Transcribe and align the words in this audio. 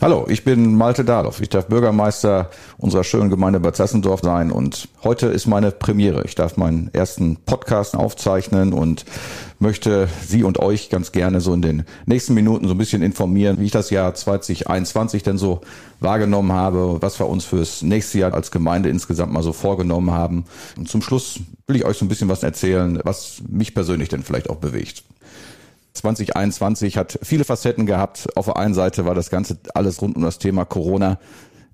Hallo, 0.00 0.26
ich 0.28 0.44
bin 0.44 0.76
Malte 0.76 1.04
Dahloff. 1.04 1.40
Ich 1.40 1.48
darf 1.48 1.66
Bürgermeister 1.66 2.50
unserer 2.76 3.02
schönen 3.02 3.30
Gemeinde 3.30 3.58
Bad 3.58 3.74
Sassendorf 3.74 4.20
sein 4.22 4.52
und 4.52 4.88
heute 5.02 5.26
ist 5.26 5.48
meine 5.48 5.72
Premiere. 5.72 6.22
Ich 6.24 6.36
darf 6.36 6.56
meinen 6.56 6.88
ersten 6.92 7.34
Podcast 7.34 7.96
aufzeichnen 7.96 8.72
und 8.72 9.04
möchte 9.58 10.08
Sie 10.24 10.44
und 10.44 10.60
euch 10.60 10.88
ganz 10.88 11.10
gerne 11.10 11.40
so 11.40 11.52
in 11.52 11.62
den 11.62 11.84
nächsten 12.06 12.34
Minuten 12.34 12.68
so 12.68 12.74
ein 12.74 12.78
bisschen 12.78 13.02
informieren, 13.02 13.58
wie 13.58 13.64
ich 13.64 13.72
das 13.72 13.90
Jahr 13.90 14.14
2021 14.14 15.24
denn 15.24 15.36
so 15.36 15.62
wahrgenommen 15.98 16.52
habe, 16.52 16.98
was 17.02 17.18
wir 17.18 17.28
uns 17.28 17.44
fürs 17.44 17.82
nächste 17.82 18.20
Jahr 18.20 18.34
als 18.34 18.52
Gemeinde 18.52 18.90
insgesamt 18.90 19.32
mal 19.32 19.42
so 19.42 19.52
vorgenommen 19.52 20.12
haben. 20.12 20.44
Und 20.76 20.88
zum 20.88 21.02
Schluss 21.02 21.40
will 21.66 21.74
ich 21.74 21.84
euch 21.84 21.98
so 21.98 22.04
ein 22.04 22.08
bisschen 22.08 22.28
was 22.28 22.44
erzählen, 22.44 23.00
was 23.02 23.42
mich 23.48 23.74
persönlich 23.74 24.08
denn 24.08 24.22
vielleicht 24.22 24.48
auch 24.48 24.58
bewegt. 24.58 25.02
2021 25.98 26.96
hat 26.96 27.18
viele 27.22 27.44
Facetten 27.44 27.86
gehabt. 27.86 28.28
Auf 28.36 28.46
der 28.46 28.56
einen 28.56 28.74
Seite 28.74 29.04
war 29.04 29.14
das 29.14 29.30
Ganze 29.30 29.58
alles 29.74 30.00
rund 30.00 30.16
um 30.16 30.22
das 30.22 30.38
Thema 30.38 30.64
Corona 30.64 31.18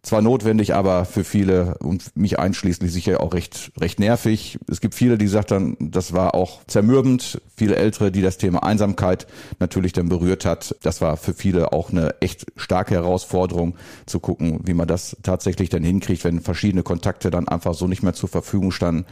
zwar 0.05 0.21
notwendig, 0.21 0.75
aber 0.75 1.07
für 1.07 1.25
viele 1.25 1.79
und 1.79 2.15
mich 2.17 2.39
einschließlich 2.39 2.93
sicher 2.93 3.21
auch 3.21 3.33
recht, 3.33 3.73
recht 3.81 3.99
nervig. 3.99 4.59
Es 4.71 4.81
gibt 4.81 4.95
viele, 4.95 5.19
die 5.19 5.25
gesagt 5.25 5.51
haben, 5.51 5.77
das 5.81 6.13
war 6.13 6.35
auch 6.35 6.65
zermürbend. 6.67 7.41
Viele 7.57 7.77
Ältere, 7.77 8.13
die 8.13 8.21
das 8.21 8.37
Thema 8.37 8.63
Einsamkeit 8.63 9.27
natürlich 9.59 9.93
dann 9.93 10.11
berührt 10.11 10.45
hat. 10.45 10.77
Das 10.83 11.01
war 11.01 11.17
für 11.17 11.33
viele 11.33 11.73
auch 11.73 11.91
eine 11.91 12.21
echt 12.21 12.47
starke 12.57 12.95
Herausforderung 12.95 13.77
zu 14.05 14.21
gucken, 14.21 14.61
wie 14.65 14.75
man 14.75 14.87
das 14.87 15.17
tatsächlich 15.23 15.71
dann 15.71 15.83
hinkriegt, 15.83 16.23
wenn 16.25 16.41
verschiedene 16.41 16.83
Kontakte 16.83 17.31
dann 17.31 17.49
einfach 17.49 17.75
so 17.75 17.87
nicht 17.87 18.03
mehr 18.03 18.15
zur 18.15 18.29
Verfügung 18.29 18.73
standen. 18.73 19.07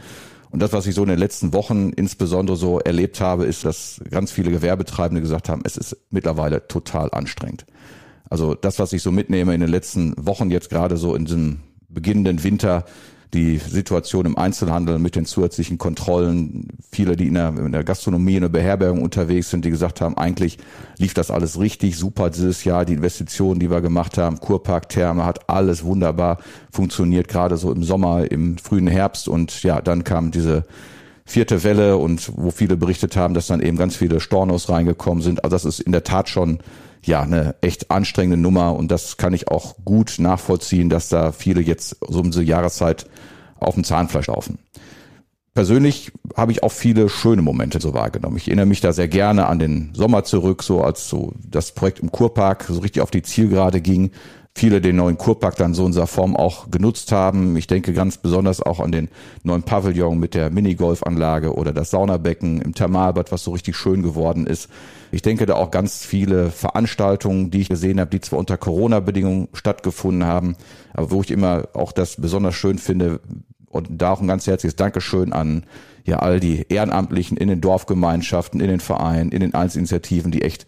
Und 0.53 0.59
das, 0.59 0.71
was 0.71 0.85
ich 0.85 0.93
so 0.93 1.01
in 1.01 1.09
den 1.09 1.17
letzten 1.17 1.51
Wochen 1.51 1.89
insbesondere 1.89 2.55
so 2.55 2.79
erlebt 2.79 3.19
habe, 3.19 3.45
ist, 3.45 3.65
dass 3.65 3.99
ganz 4.11 4.31
viele 4.31 4.51
Gewerbetreibende 4.51 5.19
gesagt 5.19 5.49
haben, 5.49 5.63
es 5.65 5.77
ist 5.77 5.97
mittlerweile 6.11 6.67
total 6.67 7.09
anstrengend. 7.11 7.65
Also 8.29 8.53
das, 8.53 8.77
was 8.77 8.93
ich 8.93 9.01
so 9.01 9.11
mitnehme 9.11 9.55
in 9.55 9.61
den 9.61 9.69
letzten 9.71 10.13
Wochen 10.15 10.51
jetzt 10.51 10.69
gerade 10.69 10.97
so 10.97 11.15
in 11.15 11.25
diesem 11.25 11.61
beginnenden 11.89 12.43
Winter, 12.43 12.85
die 13.33 13.57
Situation 13.57 14.25
im 14.25 14.37
Einzelhandel 14.37 14.99
mit 14.99 15.15
den 15.15 15.25
zusätzlichen 15.25 15.77
Kontrollen, 15.77 16.67
viele, 16.91 17.15
die 17.15 17.27
in 17.27 17.33
der, 17.33 17.49
in 17.49 17.71
der 17.71 17.83
Gastronomie, 17.83 18.35
in 18.35 18.41
der 18.41 18.49
Beherbergung 18.49 19.01
unterwegs 19.01 19.49
sind, 19.49 19.65
die 19.65 19.71
gesagt 19.71 20.01
haben, 20.01 20.17
eigentlich 20.17 20.59
lief 20.97 21.13
das 21.13 21.31
alles 21.31 21.59
richtig, 21.59 21.97
super 21.97 22.29
dieses 22.29 22.63
Jahr, 22.63 22.85
die 22.85 22.93
Investitionen, 22.93 23.59
die 23.59 23.71
wir 23.71 23.81
gemacht 23.81 24.17
haben, 24.17 24.39
Kurpark, 24.39 24.89
Therme, 24.89 25.25
hat 25.25 25.49
alles 25.49 25.83
wunderbar 25.83 26.37
funktioniert, 26.71 27.27
gerade 27.27 27.57
so 27.57 27.71
im 27.71 27.83
Sommer, 27.83 28.31
im 28.31 28.57
frühen 28.57 28.87
Herbst 28.87 29.27
und 29.27 29.63
ja, 29.63 29.81
dann 29.81 30.03
kam 30.03 30.31
diese 30.31 30.65
vierte 31.25 31.63
Welle 31.63 31.97
und 31.97 32.31
wo 32.35 32.51
viele 32.51 32.77
berichtet 32.77 33.15
haben, 33.15 33.33
dass 33.33 33.47
dann 33.47 33.61
eben 33.61 33.77
ganz 33.77 33.95
viele 33.95 34.19
Stornos 34.19 34.69
reingekommen 34.69 35.23
sind. 35.23 35.43
Also 35.43 35.55
das 35.55 35.65
ist 35.65 35.79
in 35.79 35.91
der 35.91 36.03
Tat 36.03 36.29
schon 36.29 36.59
ja 37.07 37.21
eine 37.21 37.55
echt 37.61 37.91
anstrengende 37.91 38.37
Nummer 38.37 38.75
und 38.75 38.89
das 38.89 39.17
kann 39.17 39.33
ich 39.33 39.47
auch 39.49 39.75
gut 39.85 40.15
nachvollziehen, 40.19 40.89
dass 40.89 41.09
da 41.09 41.31
viele 41.31 41.61
jetzt 41.61 41.97
so 42.07 42.19
um 42.19 42.31
diese 42.31 42.43
Jahreszeit 42.43 43.05
auf 43.59 43.75
dem 43.75 43.83
Zahnfleisch 43.83 44.27
laufen. 44.27 44.59
Persönlich 45.53 46.11
habe 46.35 46.51
ich 46.51 46.63
auch 46.63 46.71
viele 46.71 47.09
schöne 47.09 47.43
Momente 47.43 47.79
so 47.79 47.93
wahrgenommen. 47.93 48.37
Ich 48.37 48.47
erinnere 48.47 48.65
mich 48.65 48.81
da 48.81 48.91
sehr 48.91 49.07
gerne 49.07 49.45
an 49.45 49.59
den 49.59 49.93
Sommer 49.93 50.23
zurück, 50.23 50.63
so 50.63 50.81
als 50.81 51.07
so 51.07 51.33
das 51.47 51.73
Projekt 51.73 51.99
im 51.99 52.11
Kurpark 52.11 52.65
so 52.67 52.79
richtig 52.79 53.03
auf 53.03 53.11
die 53.11 53.21
Zielgerade 53.21 53.79
ging 53.79 54.11
viele 54.55 54.81
den 54.81 54.95
neuen 54.95 55.17
Kurpark 55.17 55.55
dann 55.55 55.73
so 55.73 55.85
in 55.85 55.91
dieser 55.91 56.07
Form 56.07 56.35
auch 56.35 56.69
genutzt 56.69 57.11
haben. 57.11 57.57
Ich 57.57 57.67
denke 57.67 57.91
ganz 57.93 58.17
besonders 58.17 58.61
auch 58.61 58.79
an 58.79 58.91
den 58.91 59.09
neuen 59.43 59.63
Pavillon 59.63 60.19
mit 60.19 60.35
der 60.35 60.51
Minigolfanlage 60.51 61.55
oder 61.55 61.73
das 61.73 61.89
Saunabecken 61.89 62.61
im 62.61 62.75
Thermalbad, 62.75 63.31
was 63.31 63.43
so 63.43 63.51
richtig 63.51 63.75
schön 63.75 64.03
geworden 64.03 64.45
ist. 64.45 64.69
Ich 65.11 65.21
denke 65.21 65.45
da 65.45 65.55
auch 65.55 65.71
ganz 65.71 66.05
viele 66.05 66.51
Veranstaltungen, 66.51 67.49
die 67.49 67.61
ich 67.61 67.69
gesehen 67.69 67.99
habe, 67.99 68.11
die 68.11 68.21
zwar 68.21 68.39
unter 68.39 68.57
Corona-Bedingungen 68.57 69.47
stattgefunden 69.53 70.25
haben, 70.25 70.55
aber 70.93 71.09
wo 71.11 71.21
ich 71.21 71.31
immer 71.31 71.67
auch 71.73 71.91
das 71.91 72.17
besonders 72.17 72.55
schön 72.55 72.77
finde 72.77 73.19
und 73.69 73.87
da 73.89 74.11
auch 74.11 74.21
ein 74.21 74.27
ganz 74.27 74.45
herzliches 74.45 74.75
Dankeschön 74.75 75.33
an 75.33 75.65
ja 76.05 76.19
all 76.19 76.39
die 76.39 76.65
Ehrenamtlichen 76.69 77.37
in 77.37 77.47
den 77.47 77.61
Dorfgemeinschaften, 77.61 78.59
in 78.59 78.67
den 78.67 78.79
Vereinen, 78.79 79.31
in 79.31 79.39
den 79.39 79.53
Einzelinitiativen, 79.55 80.31
die 80.31 80.41
echt 80.43 80.67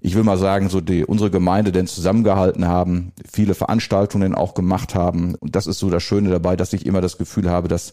ich 0.00 0.14
will 0.14 0.22
mal 0.22 0.38
sagen, 0.38 0.68
so 0.68 0.80
die 0.80 1.04
unsere 1.04 1.30
Gemeinde 1.30 1.72
denn 1.72 1.86
zusammengehalten 1.86 2.66
haben, 2.66 3.12
viele 3.30 3.54
Veranstaltungen 3.54 4.34
auch 4.34 4.54
gemacht 4.54 4.94
haben. 4.94 5.34
Und 5.34 5.56
das 5.56 5.66
ist 5.66 5.78
so 5.78 5.90
das 5.90 6.02
Schöne 6.02 6.30
dabei, 6.30 6.56
dass 6.56 6.72
ich 6.72 6.86
immer 6.86 7.00
das 7.00 7.18
Gefühl 7.18 7.50
habe, 7.50 7.68
dass 7.68 7.92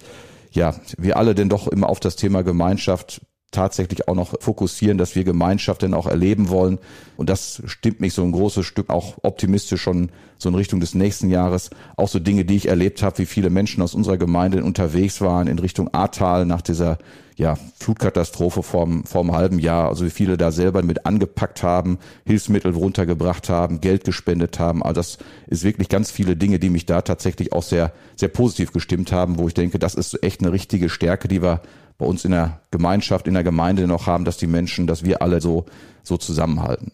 ja, 0.52 0.74
wir 0.98 1.18
alle 1.18 1.36
denn 1.36 1.50
doch 1.50 1.68
immer 1.68 1.90
auf 1.90 2.00
das 2.00 2.16
Thema 2.16 2.44
Gemeinschaft 2.44 3.22
tatsächlich 3.52 4.08
auch 4.08 4.16
noch 4.16 4.34
fokussieren, 4.42 4.98
dass 4.98 5.16
wir 5.16 5.24
Gemeinschaft 5.24 5.82
denn 5.82 5.94
auch 5.94 6.06
erleben 6.06 6.50
wollen. 6.50 6.80
Und 7.16 7.30
das 7.30 7.62
stimmt 7.66 8.02
mich 8.02 8.14
so 8.14 8.24
ein 8.24 8.34
großes 8.34 8.66
Stück 8.66 8.90
auch 8.90 9.18
optimistisch 9.24 9.82
schon 9.82 10.10
so 10.38 10.50
in 10.50 10.56
Richtung 10.56 10.80
des 10.80 10.94
nächsten 10.94 11.30
Jahres. 11.30 11.70
Auch 11.96 12.10
so 12.10 12.20
Dinge, 12.20 12.46
die 12.46 12.58
ich 12.58 12.68
erlebt 12.68 13.02
habe, 13.02 13.20
wie 13.20 13.26
viele 13.26 13.50
Menschen 13.50 13.82
aus 13.82 13.96
unserer 13.96 14.18
Gemeinde 14.18 14.64
unterwegs 14.64 15.22
waren 15.22 15.48
in 15.48 15.60
Richtung 15.60 15.94
Ahrtal 15.94 16.46
nach 16.46 16.62
dieser 16.62 16.98
ja, 17.38 17.56
Flutkatastrophe 17.80 18.64
vorm, 18.64 19.04
vorm 19.06 19.32
halben 19.32 19.60
Jahr. 19.60 19.88
Also 19.90 20.06
wie 20.06 20.10
viele 20.10 20.38
da 20.38 20.52
selber 20.52 20.84
mit 20.84 21.06
angepackt 21.06 21.64
haben, 21.64 22.00
Hilfsmittel 22.26 22.74
runtergebracht 22.74 23.48
haben, 23.50 23.80
Geld 23.80 24.04
gespendet 24.04 24.60
haben. 24.60 24.84
Also 24.84 24.96
das 24.96 25.18
ist 25.46 25.64
wirklich 25.64 25.88
ganz 25.88 26.12
viele 26.12 26.36
Dinge, 26.36 26.60
die 26.60 26.72
mich 26.72 26.86
da 26.86 27.02
tatsächlich 27.02 27.54
auch 27.54 27.64
sehr, 27.64 27.94
sehr 28.16 28.30
positiv 28.30 28.74
gestimmt 28.74 29.12
haben, 29.12 29.38
wo 29.38 29.48
ich 29.48 29.54
denke, 29.54 29.80
das 29.80 29.96
ist 29.96 30.22
echt 30.24 30.42
eine 30.42 30.52
richtige 30.52 30.90
Stärke, 30.90 31.28
die 31.28 31.42
wir 31.42 31.62
bei 31.98 32.06
uns 32.06 32.26
in 32.26 32.32
der 32.32 32.62
Gemeinschaft, 32.72 33.28
in 33.28 33.34
der 33.34 33.44
Gemeinde 33.44 33.88
noch 33.88 34.08
haben, 34.08 34.26
dass 34.26 34.38
die 34.38 34.48
Menschen, 34.48 34.88
dass 34.88 35.04
wir 35.04 35.22
alle 35.22 35.42
so, 35.42 35.66
so 36.04 36.18
zusammenhalten. 36.18 36.92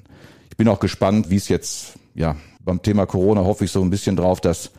Ich 0.50 0.58
bin 0.58 0.68
auch 0.68 0.80
gespannt, 0.80 1.30
wie 1.30 1.36
es 1.36 1.50
jetzt, 1.50 1.94
ja, 2.16 2.36
beim 2.64 2.82
Thema 2.82 3.06
Corona 3.06 3.42
hoffe 3.42 3.66
ich 3.66 3.72
so 3.72 3.82
ein 3.82 3.90
bisschen 3.90 4.16
drauf, 4.16 4.40
dass 4.40 4.72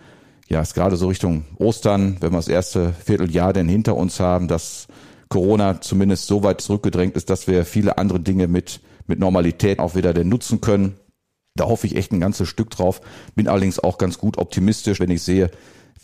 ja, 0.49 0.61
es 0.61 0.75
gerade 0.75 0.97
so 0.97 1.09
Richtung 1.09 1.45
Ostern, 1.59 2.17
wenn 2.21 2.33
wir 2.33 2.39
das 2.39 2.49
erste 2.49 2.93
Vierteljahr 2.93 3.53
denn 3.53 3.69
hinter 3.69 3.97
uns 3.97 4.21
haben, 4.21 4.49
dass 4.49 4.87
Corona 5.29 5.81
zumindest 5.81 6.27
so 6.27 6.43
weit 6.43 6.61
zurückgedrängt 6.61 7.17
ist, 7.17 7.31
dass 7.31 7.47
wir 7.47 7.65
viele 7.65 7.99
andere 7.99 8.21
Dinge 8.21 8.47
mit, 8.47 8.81
mit 9.07 9.19
Normalität 9.19 9.79
auch 9.79 9.95
wieder 9.95 10.15
denn 10.15 10.29
nutzen 10.29 10.61
können. 10.61 10.97
Da 11.57 11.67
hoffe 11.67 11.87
ich 11.87 11.97
echt 11.97 12.13
ein 12.13 12.21
ganzes 12.21 12.49
Stück 12.49 12.71
drauf. 12.71 13.01
Bin 13.35 13.49
allerdings 13.49 13.79
auch 13.79 13.99
ganz 13.99 14.19
gut 14.19 14.39
optimistisch, 14.39 15.01
wenn 15.01 15.11
ich 15.11 15.23
sehe, 15.23 15.51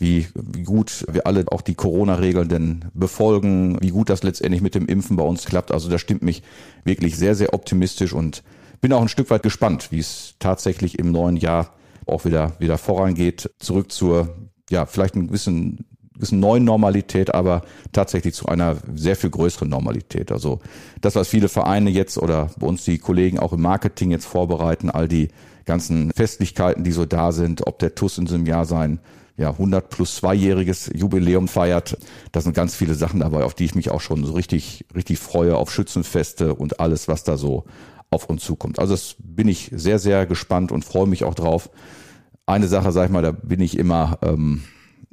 wie, 0.01 0.27
gut 0.65 1.05
wir 1.11 1.27
alle 1.27 1.45
auch 1.51 1.61
die 1.61 1.75
Corona-Regeln 1.75 2.49
denn 2.49 2.85
befolgen, 2.95 3.77
wie 3.81 3.91
gut 3.91 4.09
das 4.09 4.23
letztendlich 4.23 4.63
mit 4.63 4.73
dem 4.73 4.87
Impfen 4.87 5.15
bei 5.15 5.23
uns 5.23 5.45
klappt. 5.45 5.71
Also 5.71 5.91
das 5.91 6.01
stimmt 6.01 6.23
mich 6.23 6.41
wirklich 6.83 7.17
sehr, 7.17 7.35
sehr 7.35 7.53
optimistisch 7.53 8.11
und 8.11 8.41
bin 8.81 8.93
auch 8.93 9.01
ein 9.01 9.09
Stück 9.09 9.29
weit 9.29 9.43
gespannt, 9.43 9.91
wie 9.91 9.99
es 9.99 10.33
tatsächlich 10.39 10.97
im 10.97 11.11
neuen 11.11 11.37
Jahr 11.37 11.75
auch 12.07 12.25
wieder, 12.25 12.53
wieder 12.57 12.79
vorangeht. 12.79 13.51
Zurück 13.59 13.91
zur, 13.91 14.35
ja, 14.71 14.87
vielleicht 14.87 15.15
ein 15.15 15.27
gewissen, 15.27 15.85
gewissen 16.15 16.39
neuen 16.39 16.63
Normalität, 16.63 17.35
aber 17.35 17.61
tatsächlich 17.91 18.33
zu 18.33 18.47
einer 18.47 18.77
sehr 18.95 19.15
viel 19.15 19.29
größeren 19.29 19.69
Normalität. 19.69 20.31
Also 20.31 20.61
das, 21.01 21.13
was 21.13 21.27
viele 21.27 21.47
Vereine 21.47 21.91
jetzt 21.91 22.17
oder 22.17 22.49
bei 22.57 22.65
uns 22.65 22.83
die 22.85 22.97
Kollegen 22.97 23.37
auch 23.37 23.53
im 23.53 23.61
Marketing 23.61 24.09
jetzt 24.09 24.25
vorbereiten, 24.25 24.89
all 24.89 25.07
die 25.07 25.27
ganzen 25.65 26.11
Festlichkeiten, 26.15 26.83
die 26.83 26.91
so 26.91 27.05
da 27.05 27.31
sind, 27.31 27.67
ob 27.67 27.77
der 27.77 27.93
TUS 27.93 28.17
in 28.17 28.25
diesem 28.25 28.47
Jahr 28.47 28.65
sein 28.65 28.99
ja, 29.37 29.51
100 29.51 29.89
plus 29.89 30.15
zweijähriges 30.17 30.91
Jubiläum 30.93 31.47
feiert. 31.47 31.97
Da 32.31 32.41
sind 32.41 32.55
ganz 32.55 32.75
viele 32.75 32.93
Sachen 32.93 33.19
dabei, 33.19 33.43
auf 33.43 33.53
die 33.53 33.65
ich 33.65 33.75
mich 33.75 33.89
auch 33.89 34.01
schon 34.01 34.23
so 34.25 34.33
richtig, 34.33 34.85
richtig 34.93 35.19
freue, 35.19 35.57
auf 35.57 35.71
Schützenfeste 35.71 36.55
und 36.55 36.79
alles, 36.79 37.07
was 37.07 37.23
da 37.23 37.37
so 37.37 37.65
auf 38.09 38.29
uns 38.29 38.43
zukommt. 38.43 38.77
Also 38.77 38.93
das 38.93 39.15
bin 39.19 39.47
ich 39.47 39.71
sehr, 39.73 39.97
sehr 39.97 40.25
gespannt 40.25 40.71
und 40.71 40.85
freue 40.85 41.07
mich 41.07 41.23
auch 41.23 41.33
drauf. 41.33 41.69
Eine 42.45 42.67
Sache, 42.67 42.91
sag 42.91 43.05
ich 43.05 43.11
mal, 43.11 43.21
da 43.21 43.31
bin 43.31 43.61
ich 43.61 43.77
immer 43.77 44.19
ähm, 44.21 44.63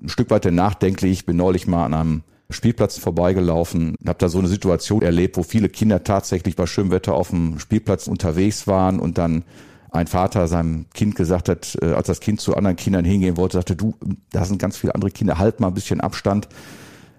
ein 0.02 0.08
Stück 0.08 0.30
weiter 0.30 0.50
nachdenklich. 0.50 1.12
Ich 1.12 1.26
bin 1.26 1.36
neulich 1.36 1.66
mal 1.66 1.84
an 1.84 1.94
einem 1.94 2.22
Spielplatz 2.50 2.98
vorbeigelaufen 2.98 3.94
und 4.00 4.08
habe 4.08 4.18
da 4.18 4.28
so 4.28 4.38
eine 4.38 4.48
Situation 4.48 5.02
erlebt, 5.02 5.36
wo 5.36 5.42
viele 5.42 5.68
Kinder 5.68 6.02
tatsächlich 6.02 6.56
bei 6.56 6.66
schönem 6.66 6.90
Wetter 6.90 7.14
auf 7.14 7.30
dem 7.30 7.58
Spielplatz 7.58 8.06
unterwegs 8.06 8.66
waren 8.66 8.98
und 8.98 9.18
dann 9.18 9.44
ein 9.90 10.06
Vater 10.06 10.48
seinem 10.48 10.86
Kind 10.94 11.14
gesagt 11.14 11.48
hat, 11.48 11.76
äh, 11.80 11.92
als 11.92 12.06
das 12.06 12.20
Kind 12.20 12.40
zu 12.40 12.56
anderen 12.56 12.76
Kindern 12.76 13.04
hingehen 13.04 13.36
wollte, 13.36 13.56
sagte, 13.56 13.76
du, 13.76 13.94
da 14.30 14.44
sind 14.44 14.58
ganz 14.58 14.76
viele 14.76 14.94
andere 14.94 15.10
Kinder, 15.10 15.38
halt 15.38 15.60
mal 15.60 15.68
ein 15.68 15.74
bisschen 15.74 16.00
Abstand. 16.00 16.48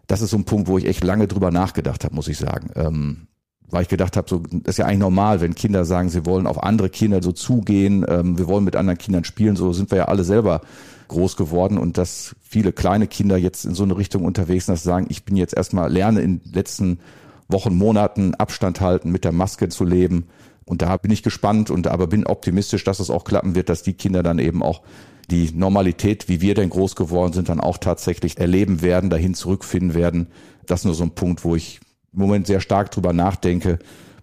Das 0.08 0.22
ist 0.22 0.32
so 0.32 0.38
ein 0.38 0.46
Punkt, 0.46 0.68
wo 0.68 0.78
ich 0.78 0.86
echt 0.86 1.04
lange 1.04 1.28
drüber 1.28 1.52
nachgedacht 1.52 2.04
habe, 2.04 2.16
muss 2.16 2.28
ich 2.28 2.38
sagen. 2.38 2.72
Ähm, 2.76 3.28
weil 3.72 3.84
ich 3.84 3.88
gedacht 3.88 4.18
habe, 4.18 4.28
so 4.30 4.40
das 4.40 4.74
ist 4.74 4.78
ja 4.78 4.86
eigentlich 4.86 5.00
normal, 5.00 5.42
wenn 5.42 5.56
Kinder 5.56 5.86
sagen, 5.86 6.10
sie 6.10 6.26
wollen 6.26 6.48
auf 6.48 6.64
andere 6.64 6.90
Kinder 6.90 7.22
so 7.22 7.32
zugehen, 7.32 8.06
ähm, 8.08 8.38
wir 8.38 8.48
wollen 8.48 8.64
mit 8.64 8.76
anderen 8.76 8.98
Kindern 8.98 9.24
spielen, 9.24 9.56
so 9.56 9.74
sind 9.74 9.92
wir 9.92 10.00
ja 10.00 10.06
alle 10.06 10.24
selber 10.24 10.62
groß 11.08 11.36
geworden 11.36 11.78
und 11.78 11.98
dass 11.98 12.36
viele 12.42 12.72
kleine 12.72 13.08
Kinder 13.08 13.38
jetzt 13.38 13.66
in 13.66 13.76
so 13.76 13.84
eine 13.84 13.98
Richtung 13.98 14.26
unterwegs 14.26 14.66
sind, 14.66 14.74
dass 14.74 14.84
sie 14.84 14.90
sagen, 14.90 15.08
ich 15.10 15.26
bin 15.26 15.36
jetzt 15.36 15.56
erstmal 15.56 15.92
lerne 15.92 16.22
in 16.22 16.40
den 16.40 16.54
letzten 16.54 17.00
Wochen, 17.48 17.76
Monaten 17.76 18.36
Abstand 18.36 18.80
halten, 18.80 19.12
mit 19.12 19.24
der 19.24 19.32
Maske 19.32 19.70
zu 19.70 19.84
leben. 19.84 20.28
Und 20.70 20.84
da 20.84 20.98
bin 20.98 21.10
ich 21.10 21.24
gespannt 21.24 21.72
und 21.72 21.88
aber 21.88 22.06
bin 22.06 22.28
optimistisch, 22.28 22.84
dass 22.84 23.00
es 23.00 23.10
auch 23.10 23.24
klappen 23.24 23.56
wird, 23.56 23.70
dass 23.70 23.82
die 23.82 23.94
Kinder 23.94 24.22
dann 24.22 24.38
eben 24.38 24.62
auch 24.62 24.84
die 25.32 25.50
Normalität, 25.52 26.30
wie 26.30 26.42
wir 26.42 26.54
denn 26.54 26.70
groß 26.70 26.96
geworden 26.96 27.34
sind, 27.34 27.50
dann 27.50 27.60
auch 27.60 27.80
tatsächlich 27.80 28.38
erleben 28.38 28.84
werden, 28.84 29.10
dahin 29.10 29.34
zurückfinden 29.34 29.96
werden. 29.96 30.28
Das 30.68 30.82
ist 30.82 30.86
nur 30.86 30.94
so 30.94 31.04
ein 31.04 31.16
Punkt, 31.16 31.44
wo 31.44 31.56
ich 31.56 31.80
im 32.14 32.20
Moment 32.20 32.46
sehr 32.46 32.60
stark 32.60 32.92
drüber 32.92 33.14
nachdenke, 33.14 33.80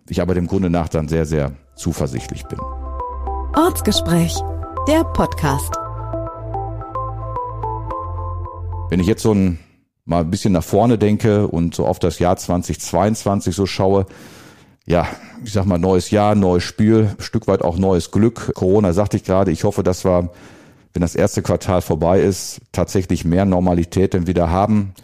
ich 0.09 0.23
aber 0.23 0.35
dem 0.35 0.47
Grunde 0.47 0.71
nach 0.71 0.89
dann 0.89 1.09
sehr, 1.09 1.27
sehr 1.27 1.51
zuversichtlich 1.75 2.45
bin. 2.45 2.61
Ortsgespräch, 3.57 4.37
der 4.87 5.03
Podcast. 5.03 5.75
Wenn 8.89 9.01
ich 9.01 9.09
jetzt 9.09 9.23
so 9.23 9.35
ein, 9.35 9.59
mal 10.05 10.21
ein 10.21 10.31
bisschen 10.31 10.53
nach 10.53 10.63
vorne 10.63 10.97
denke 10.97 11.49
und 11.49 11.75
so 11.75 11.87
auf 11.87 11.99
das 11.99 12.21
Jahr 12.21 12.37
2022 12.37 13.53
so 13.53 13.67
schaue, 13.67 14.07
ja, 14.87 15.09
ich 15.45 15.53
sag 15.53 15.67
mal, 15.67 15.79
neues 15.79 16.11
Jahr, 16.11 16.35
neues 16.35 16.63
Spiel, 16.63 17.15
Stück 17.19 17.49
weit 17.49 17.63
auch 17.63 17.77
neues 17.77 18.13
Glück. 18.13 18.53
Corona 18.55 18.93
sagte 18.93 19.17
ich 19.17 19.25
gerade, 19.25 19.51
ich 19.51 19.65
hoffe, 19.65 19.83
dass 19.83 20.05
wir, 20.05 20.31
wenn 20.95 21.03
das 21.03 21.17
erste 21.17 21.43
Quartal 21.43 21.83
vorbei 21.83 22.21
ist, 22.21 22.61
tatsächlich 22.73 23.25
mehr 23.25 23.45
Normalität 23.45 24.15
denn 24.15 24.29
wieder 24.29 24.49
haben. 24.51 24.95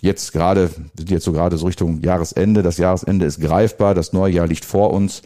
Jetzt 0.00 0.32
gerade, 0.32 0.70
sind 0.96 1.10
jetzt 1.10 1.24
so 1.24 1.32
gerade 1.32 1.58
so 1.58 1.66
Richtung 1.66 2.00
Jahresende. 2.00 2.62
Das 2.62 2.78
Jahresende 2.78 3.26
ist 3.26 3.40
greifbar. 3.40 3.94
Das 3.94 4.12
neue 4.12 4.32
Jahr 4.32 4.46
liegt 4.46 4.64
vor 4.64 4.92
uns. 4.92 5.22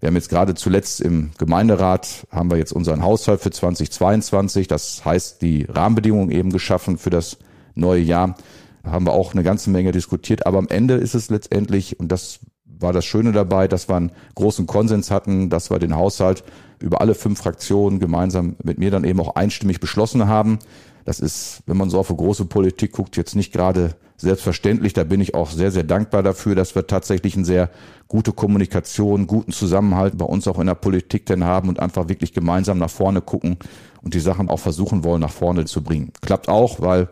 Wir 0.00 0.08
haben 0.08 0.16
jetzt 0.16 0.28
gerade 0.28 0.54
zuletzt 0.54 1.00
im 1.00 1.30
Gemeinderat 1.38 2.26
haben 2.30 2.50
wir 2.50 2.58
jetzt 2.58 2.72
unseren 2.72 3.02
Haushalt 3.02 3.40
für 3.40 3.50
2022. 3.50 4.68
Das 4.68 5.04
heißt, 5.04 5.40
die 5.40 5.64
Rahmenbedingungen 5.64 6.30
eben 6.30 6.50
geschaffen 6.50 6.98
für 6.98 7.10
das 7.10 7.38
neue 7.74 8.02
Jahr. 8.02 8.36
Da 8.82 8.90
haben 8.90 9.06
wir 9.06 9.12
auch 9.12 9.32
eine 9.32 9.42
ganze 9.42 9.70
Menge 9.70 9.92
diskutiert. 9.92 10.46
Aber 10.46 10.58
am 10.58 10.68
Ende 10.68 10.94
ist 10.94 11.14
es 11.14 11.30
letztendlich, 11.30 11.98
und 11.98 12.08
das 12.08 12.40
war 12.80 12.92
das 12.92 13.04
Schöne 13.04 13.32
dabei, 13.32 13.68
dass 13.68 13.88
wir 13.88 13.96
einen 13.96 14.12
großen 14.34 14.66
Konsens 14.66 15.10
hatten, 15.10 15.50
dass 15.50 15.70
wir 15.70 15.78
den 15.78 15.96
Haushalt 15.96 16.44
über 16.80 17.00
alle 17.00 17.14
fünf 17.14 17.38
Fraktionen 17.38 18.00
gemeinsam 18.00 18.56
mit 18.62 18.78
mir 18.78 18.90
dann 18.90 19.04
eben 19.04 19.20
auch 19.20 19.36
einstimmig 19.36 19.80
beschlossen 19.80 20.26
haben. 20.26 20.58
Das 21.04 21.20
ist, 21.20 21.62
wenn 21.66 21.76
man 21.76 21.90
so 21.90 21.98
auf 21.98 22.10
eine 22.10 22.16
große 22.16 22.46
Politik 22.46 22.92
guckt, 22.92 23.16
jetzt 23.16 23.36
nicht 23.36 23.52
gerade 23.52 23.94
selbstverständlich. 24.16 24.92
Da 24.92 25.04
bin 25.04 25.20
ich 25.20 25.34
auch 25.34 25.50
sehr, 25.50 25.70
sehr 25.70 25.82
dankbar 25.82 26.22
dafür, 26.22 26.54
dass 26.54 26.74
wir 26.74 26.86
tatsächlich 26.86 27.36
eine 27.36 27.44
sehr 27.44 27.70
gute 28.08 28.32
Kommunikation, 28.32 29.26
guten 29.26 29.52
Zusammenhalt 29.52 30.16
bei 30.16 30.24
uns 30.24 30.48
auch 30.48 30.58
in 30.58 30.66
der 30.66 30.74
Politik 30.74 31.26
denn 31.26 31.44
haben 31.44 31.68
und 31.68 31.80
einfach 31.80 32.08
wirklich 32.08 32.32
gemeinsam 32.32 32.78
nach 32.78 32.90
vorne 32.90 33.20
gucken 33.20 33.58
und 34.02 34.14
die 34.14 34.20
Sachen 34.20 34.48
auch 34.48 34.60
versuchen 34.60 35.04
wollen, 35.04 35.20
nach 35.20 35.30
vorne 35.30 35.64
zu 35.64 35.82
bringen. 35.82 36.12
Klappt 36.22 36.48
auch, 36.48 36.80
weil 36.80 37.08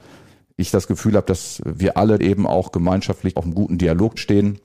ich 0.56 0.70
das 0.70 0.86
Gefühl 0.86 1.16
habe, 1.16 1.26
dass 1.26 1.60
wir 1.64 1.96
alle 1.96 2.20
eben 2.20 2.46
auch 2.46 2.72
gemeinschaftlich 2.72 3.36
auf 3.36 3.44
einem 3.44 3.54
guten 3.54 3.78
Dialog 3.78 4.18
stehen. 4.18 4.58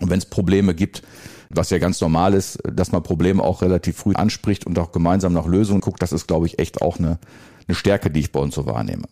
Und 0.00 0.10
wenn 0.10 0.18
es 0.18 0.26
Probleme 0.26 0.74
gibt, 0.74 1.02
was 1.50 1.70
ja 1.70 1.78
ganz 1.78 2.00
normal 2.00 2.34
ist, 2.34 2.58
dass 2.70 2.92
man 2.92 3.02
Probleme 3.02 3.42
auch 3.42 3.62
relativ 3.62 3.96
früh 3.96 4.14
anspricht 4.14 4.66
und 4.66 4.78
auch 4.78 4.92
gemeinsam 4.92 5.32
nach 5.32 5.46
Lösungen 5.46 5.80
guckt, 5.80 6.02
das 6.02 6.12
ist, 6.12 6.28
glaube 6.28 6.46
ich, 6.46 6.58
echt 6.58 6.82
auch 6.82 6.98
eine, 6.98 7.18
eine 7.66 7.74
Stärke, 7.74 8.10
die 8.10 8.20
ich 8.20 8.32
bei 8.32 8.40
uns 8.40 8.54
so 8.54 8.66
wahrnehme. 8.66 9.04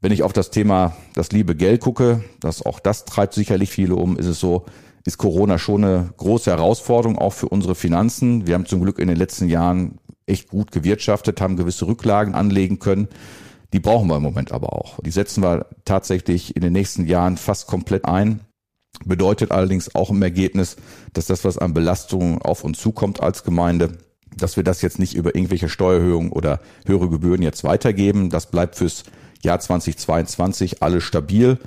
Wenn 0.00 0.12
ich 0.12 0.22
auf 0.22 0.32
das 0.32 0.50
Thema 0.50 0.96
das 1.14 1.32
liebe 1.32 1.56
Geld 1.56 1.80
gucke, 1.80 2.22
das 2.40 2.64
auch 2.64 2.78
das 2.78 3.04
treibt 3.04 3.34
sicherlich 3.34 3.70
viele 3.70 3.96
um, 3.96 4.16
ist 4.16 4.26
es 4.26 4.38
so, 4.38 4.64
ist 5.04 5.18
Corona 5.18 5.58
schon 5.58 5.84
eine 5.84 6.10
große 6.16 6.50
Herausforderung 6.50 7.18
auch 7.18 7.32
für 7.32 7.48
unsere 7.48 7.74
Finanzen. 7.74 8.46
Wir 8.46 8.54
haben 8.54 8.66
zum 8.66 8.82
Glück 8.82 8.98
in 8.98 9.08
den 9.08 9.16
letzten 9.16 9.48
Jahren 9.48 9.98
echt 10.26 10.48
gut 10.48 10.70
gewirtschaftet, 10.70 11.40
haben 11.40 11.56
gewisse 11.56 11.86
Rücklagen 11.86 12.34
anlegen 12.34 12.78
können. 12.78 13.08
Die 13.72 13.80
brauchen 13.80 14.08
wir 14.08 14.16
im 14.16 14.22
Moment 14.22 14.52
aber 14.52 14.72
auch. 14.72 15.00
Die 15.02 15.10
setzen 15.10 15.42
wir 15.42 15.66
tatsächlich 15.84 16.54
in 16.56 16.62
den 16.62 16.72
nächsten 16.72 17.06
Jahren 17.06 17.36
fast 17.36 17.66
komplett 17.66 18.04
ein. 18.04 18.40
Bedeutet 19.04 19.52
allerdings 19.52 19.94
auch 19.94 20.10
im 20.10 20.22
Ergebnis, 20.22 20.76
dass 21.12 21.26
das, 21.26 21.44
was 21.44 21.58
an 21.58 21.74
Belastungen 21.74 22.42
auf 22.42 22.64
uns 22.64 22.80
zukommt 22.80 23.22
als 23.22 23.44
Gemeinde, 23.44 23.98
dass 24.36 24.56
wir 24.56 24.64
das 24.64 24.82
jetzt 24.82 24.98
nicht 24.98 25.14
über 25.14 25.34
irgendwelche 25.34 25.68
Steuererhöhungen 25.68 26.32
oder 26.32 26.60
höhere 26.86 27.08
Gebühren 27.08 27.42
jetzt 27.42 27.64
weitergeben. 27.64 28.30
Das 28.30 28.50
bleibt 28.50 28.76
fürs 28.76 29.04
Jahr 29.42 29.60
2022 29.60 30.82
alles 30.82 31.04
stabil. 31.04 31.58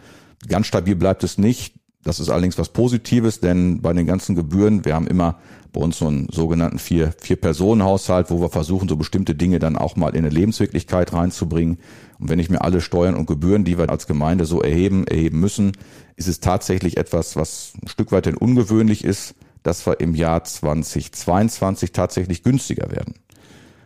Ganz 0.48 0.68
stabil 0.68 0.96
bleibt 0.96 1.24
es 1.24 1.38
nicht. 1.38 1.76
Das 2.04 2.20
ist 2.20 2.30
allerdings 2.30 2.58
was 2.58 2.70
Positives, 2.70 3.40
denn 3.40 3.82
bei 3.82 3.94
den 3.94 4.08
ganzen 4.08 4.36
Gebühren, 4.36 4.86
wir 4.86 4.96
haben 4.96 5.08
immer 5.08 5.38
bei 5.72 5.82
uns 5.82 6.00
so 6.00 6.08
einen 6.08 6.28
sogenannten 6.32 6.80
vier, 6.80 7.14
vier 7.20 7.36
Personen 7.36 7.84
Haushalt, 7.84 8.30
wo 8.30 8.42
wir 8.42 8.50
versuchen, 8.50 8.90
so 8.90 8.98
bestimmte 8.98 9.36
Dinge 9.36 9.60
dann 9.60 9.78
auch 9.78 9.96
mal 9.96 10.10
in 10.10 10.26
eine 10.26 10.30
Lebenswirklichkeit 10.30 11.14
reinzubringen. 11.14 11.78
Und 12.20 12.30
wenn 12.30 12.40
ich 12.40 12.50
mir 12.50 12.62
alle 12.62 12.82
Steuern 12.82 13.16
und 13.16 13.28
Gebühren, 13.28 13.64
die 13.64 13.78
wir 13.78 13.90
als 13.90 14.08
Gemeinde 14.08 14.46
so 14.46 14.62
erheben, 14.62 15.06
erheben 15.06 15.40
müssen, 15.40 15.74
ist 16.16 16.28
es 16.28 16.40
tatsächlich 16.40 16.98
etwas, 16.98 17.36
was 17.36 17.74
ein 17.82 17.88
Stück 17.88 18.12
weit 18.12 18.28
ungewöhnlich 18.28 19.04
ist, 19.04 19.36
dass 19.64 19.86
wir 19.86 20.00
im 20.00 20.16
Jahr 20.16 20.44
2022 20.44 21.92
tatsächlich 21.92 22.44
günstiger 22.44 22.92
werden. 22.92 23.14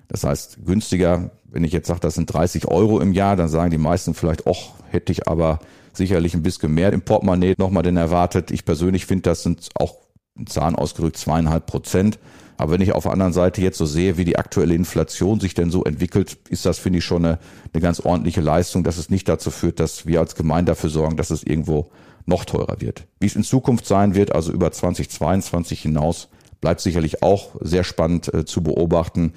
Das 0.08 0.24
heißt, 0.24 0.66
günstiger, 0.66 1.32
wenn 1.46 1.64
ich 1.64 1.74
jetzt 1.74 1.88
sage, 1.88 2.00
das 2.00 2.16
sind 2.16 2.34
30 2.34 2.68
Euro 2.68 3.00
im 3.00 3.14
Jahr, 3.14 3.36
dann 3.36 3.50
sagen 3.50 3.72
die 3.72 3.78
meisten 3.78 4.14
vielleicht, 4.14 4.48
ach, 4.48 4.74
hätte 4.90 5.12
ich 5.12 5.28
aber 5.28 5.60
sicherlich 5.98 6.34
ein 6.34 6.44
bisschen 6.44 6.74
mehr 6.74 6.94
im 6.94 7.02
Portemonnaie 7.02 7.56
nochmal 7.58 7.84
denn 7.84 7.98
erwartet. 7.98 8.52
Ich 8.52 8.66
persönlich 8.66 9.06
finde, 9.06 9.24
das 9.24 9.44
sind 9.44 9.70
auch 9.76 9.98
in 10.38 10.48
Zahlen 10.48 10.76
ausgedrückt 10.76 11.18
zweieinhalb 11.18 11.66
Prozent. 11.66 12.20
Aber 12.58 12.74
wenn 12.74 12.82
ich 12.82 12.94
auf 12.94 13.04
der 13.04 13.12
anderen 13.12 13.34
Seite 13.34 13.62
jetzt 13.62 13.78
so 13.78 13.86
sehe, 13.86 14.18
wie 14.18 14.26
die 14.26 14.38
aktuelle 14.38 14.76
Inflation 14.76 15.40
sich 15.40 15.54
denn 15.54 15.72
so 15.72 15.84
entwickelt, 15.84 16.38
ist 16.50 16.66
das, 16.66 16.80
finde 16.80 17.00
ich, 17.00 17.06
schon 17.06 17.26
eine, 17.26 17.40
eine 17.74 17.82
ganz 17.82 18.00
ordentliche 18.00 18.42
Leistung, 18.42 18.84
dass 18.84 18.98
es 18.98 19.10
nicht 19.10 19.28
dazu 19.28 19.52
führt, 19.52 19.80
dass 19.80 20.06
wir 20.06 20.20
als 20.20 20.36
Gemeinde 20.36 20.72
dafür 20.72 20.90
sorgen, 20.90 21.18
dass 21.18 21.32
es 21.32 21.44
irgendwo 21.44 21.90
noch 22.26 22.46
teurer 22.46 22.80
wird. 22.80 23.08
Wie 23.20 23.28
es 23.28 23.36
in 23.36 23.44
Zukunft 23.44 23.86
sein 23.86 24.16
wird, 24.16 24.34
also 24.34 24.52
über 24.52 24.72
2022 24.72 25.82
hinaus, 25.82 26.30
bleibt 26.62 26.80
sicherlich 26.80 27.22
auch 27.22 27.56
sehr 27.60 27.84
spannend 27.84 28.34
äh, 28.34 28.46
zu 28.46 28.64
beobachten 28.64 29.34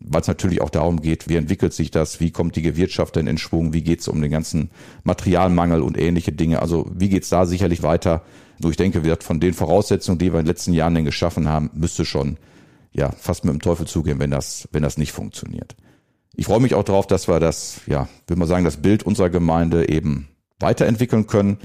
weil 0.00 0.20
es 0.20 0.28
natürlich 0.28 0.60
auch 0.60 0.70
darum 0.70 1.00
geht, 1.00 1.28
wie 1.28 1.36
entwickelt 1.36 1.72
sich 1.72 1.90
das, 1.90 2.20
wie 2.20 2.30
kommt 2.30 2.56
die 2.56 2.62
Gewirtschaft 2.62 3.16
denn 3.16 3.26
in 3.26 3.38
Schwung, 3.38 3.72
wie 3.72 3.82
geht 3.82 4.00
es 4.00 4.08
um 4.08 4.20
den 4.20 4.30
ganzen 4.30 4.70
Materialmangel 5.04 5.82
und 5.82 5.98
ähnliche 5.98 6.32
Dinge. 6.32 6.62
Also 6.62 6.90
wie 6.94 7.08
geht 7.08 7.24
es 7.24 7.28
da 7.28 7.46
sicherlich 7.46 7.82
weiter? 7.82 8.22
So, 8.60 8.70
ich 8.70 8.76
denke, 8.76 9.04
wird 9.04 9.22
von 9.22 9.40
den 9.40 9.54
Voraussetzungen, 9.54 10.18
die 10.18 10.32
wir 10.32 10.40
in 10.40 10.44
den 10.44 10.50
letzten 10.50 10.72
Jahren 10.72 10.94
denn 10.94 11.04
geschaffen 11.04 11.48
haben, 11.48 11.70
müsste 11.74 12.04
schon 12.04 12.38
ja 12.92 13.10
fast 13.12 13.44
mit 13.44 13.52
dem 13.52 13.60
Teufel 13.60 13.86
zugehen, 13.86 14.18
wenn 14.18 14.30
das, 14.30 14.68
wenn 14.72 14.82
das 14.82 14.98
nicht 14.98 15.12
funktioniert. 15.12 15.76
Ich 16.34 16.46
freue 16.46 16.60
mich 16.60 16.74
auch 16.74 16.84
darauf, 16.84 17.06
dass 17.06 17.28
wir 17.28 17.40
das, 17.40 17.80
ja, 17.86 18.08
würde 18.26 18.38
man 18.38 18.48
sagen, 18.48 18.64
das 18.64 18.76
Bild 18.78 19.02
unserer 19.02 19.30
Gemeinde 19.30 19.88
eben 19.88 20.28
weiterentwickeln 20.60 21.26
können. 21.26 21.58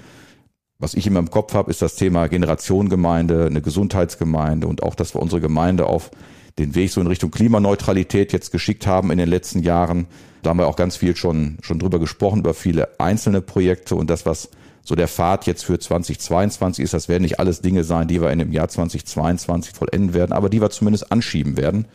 Was 0.80 0.96
ich 0.96 1.08
immer 1.08 1.20
im 1.20 1.30
Kopf 1.30 1.54
habe, 1.54 1.70
ist 1.72 1.82
das 1.82 1.96
Thema 1.96 2.28
Generationengemeinde, 2.28 3.46
eine 3.46 3.62
Gesundheitsgemeinde 3.62 4.68
und 4.68 4.84
auch, 4.84 4.96
dass 4.96 5.16
wir 5.16 5.22
unsere 5.22 5.42
Gemeinde 5.42 5.86
auf 5.86 6.12
den 6.60 6.76
Weg 6.76 6.92
so 6.92 7.02
in 7.02 7.08
Richtung 7.08 7.32
Klimaneutralität 7.32 8.34
jetzt 8.34 8.52
geschickt 8.52 8.86
haben 8.86 9.12
in 9.12 9.18
den 9.18 9.30
letzten 9.30 9.60
Jahren. 9.64 10.08
Da 10.42 10.50
haben 10.50 10.60
wir 10.60 10.68
auch 10.68 10.76
ganz 10.76 10.98
viel 10.98 11.16
schon, 11.16 11.58
schon 11.62 11.80
drüber 11.80 12.00
gesprochen, 12.00 12.40
über 12.40 12.54
viele 12.54 13.00
einzelne 13.00 13.42
Projekte 13.42 13.96
und 13.96 14.10
das, 14.10 14.26
was 14.26 14.50
so 14.86 14.96
der 14.96 15.08
Pfad 15.08 15.48
jetzt 15.48 15.64
für 15.64 15.80
2022 15.80 16.84
ist, 16.84 16.94
das 16.94 17.08
werden 17.08 17.24
nicht 17.24 17.40
alles 17.40 17.62
Dinge 17.62 17.86
sein, 17.86 18.10
die 18.10 18.22
wir 18.22 18.32
in 18.32 18.40
dem 18.40 18.52
Jahr 18.52 18.68
2022 18.68 19.74
vollenden 19.74 20.14
werden, 20.14 20.34
aber 20.34 20.50
die 20.50 20.62
wir 20.62 20.70
zumindest 20.72 21.10
anschieben 21.10 21.56
werden. 21.56 21.86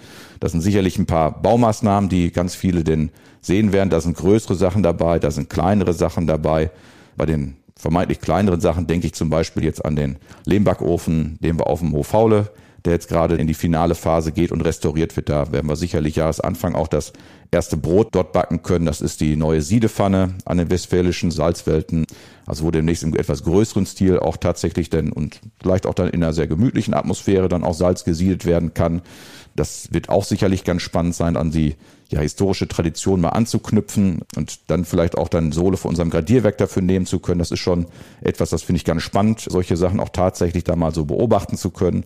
Das 0.40 0.52
sind 0.52 0.62
sicherlich 0.62 0.98
ein 0.98 1.04
paar 1.04 1.42
Baumaßnahmen, 1.42 2.08
die 2.08 2.32
ganz 2.32 2.54
viele 2.54 2.84
denn 2.84 3.10
sehen 3.42 3.72
werden. 3.74 3.90
Da 3.90 4.00
sind 4.00 4.16
größere 4.16 4.54
Sachen 4.54 4.82
dabei, 4.82 5.18
da 5.18 5.30
sind 5.30 5.50
kleinere 5.50 5.92
Sachen 5.92 6.26
dabei. 6.26 6.70
Bei 7.14 7.26
den 7.26 7.56
vermeintlich 7.76 8.20
kleineren 8.20 8.60
Sachen 8.60 8.86
denke 8.86 9.06
ich 9.06 9.12
zum 9.12 9.28
Beispiel 9.28 9.64
jetzt 9.64 9.84
an 9.84 9.94
den 9.94 10.16
Lehmbackofen, 10.46 11.38
den 11.42 11.58
wir 11.58 11.66
auf 11.66 11.80
dem 11.80 11.92
Hof 11.92 12.08
Faule 12.08 12.50
der 12.88 12.94
jetzt 12.94 13.08
gerade 13.08 13.36
in 13.36 13.46
die 13.46 13.54
finale 13.54 13.94
Phase 13.94 14.32
geht 14.32 14.50
und 14.50 14.62
restauriert 14.62 15.14
wird. 15.14 15.28
Da 15.28 15.52
werden 15.52 15.68
wir 15.68 15.76
sicherlich 15.76 16.16
Jahresanfang 16.16 16.74
auch 16.74 16.88
das 16.88 17.12
erste 17.50 17.76
Brot 17.76 18.08
dort 18.12 18.32
backen 18.32 18.62
können. 18.62 18.86
Das 18.86 19.02
ist 19.02 19.20
die 19.20 19.36
neue 19.36 19.60
Siedepfanne 19.60 20.34
an 20.46 20.56
den 20.56 20.70
westfälischen 20.70 21.30
Salzwelten. 21.30 22.06
Also 22.46 22.64
wo 22.64 22.70
demnächst 22.70 23.02
im 23.02 23.14
etwas 23.14 23.44
größeren 23.44 23.84
Stil 23.84 24.18
auch 24.18 24.38
tatsächlich 24.38 24.88
denn 24.88 25.12
und 25.12 25.40
vielleicht 25.60 25.84
auch 25.84 25.92
dann 25.92 26.08
in 26.08 26.22
einer 26.22 26.32
sehr 26.32 26.46
gemütlichen 26.46 26.94
Atmosphäre 26.94 27.50
dann 27.50 27.62
auch 27.62 27.74
Salz 27.74 28.04
gesiedelt 28.04 28.46
werden 28.46 28.72
kann. 28.72 29.02
Das 29.54 29.92
wird 29.92 30.08
auch 30.08 30.24
sicherlich 30.24 30.64
ganz 30.64 30.80
spannend 30.80 31.14
sein, 31.14 31.36
an 31.36 31.50
die 31.50 31.76
ja, 32.08 32.20
historische 32.20 32.68
Tradition 32.68 33.20
mal 33.20 33.30
anzuknüpfen 33.30 34.22
und 34.34 34.70
dann 34.70 34.86
vielleicht 34.86 35.18
auch 35.18 35.28
dann 35.28 35.52
Sohle 35.52 35.76
von 35.76 35.90
unserem 35.90 36.08
Gradierwerk 36.08 36.56
dafür 36.56 36.80
nehmen 36.80 37.04
zu 37.04 37.18
können. 37.18 37.40
Das 37.40 37.50
ist 37.50 37.60
schon 37.60 37.86
etwas, 38.22 38.48
das 38.48 38.62
finde 38.62 38.78
ich 38.78 38.86
ganz 38.86 39.02
spannend, 39.02 39.44
solche 39.46 39.76
Sachen 39.76 40.00
auch 40.00 40.08
tatsächlich 40.08 40.64
da 40.64 40.74
mal 40.74 40.94
so 40.94 41.04
beobachten 41.04 41.58
zu 41.58 41.68
können. 41.68 42.04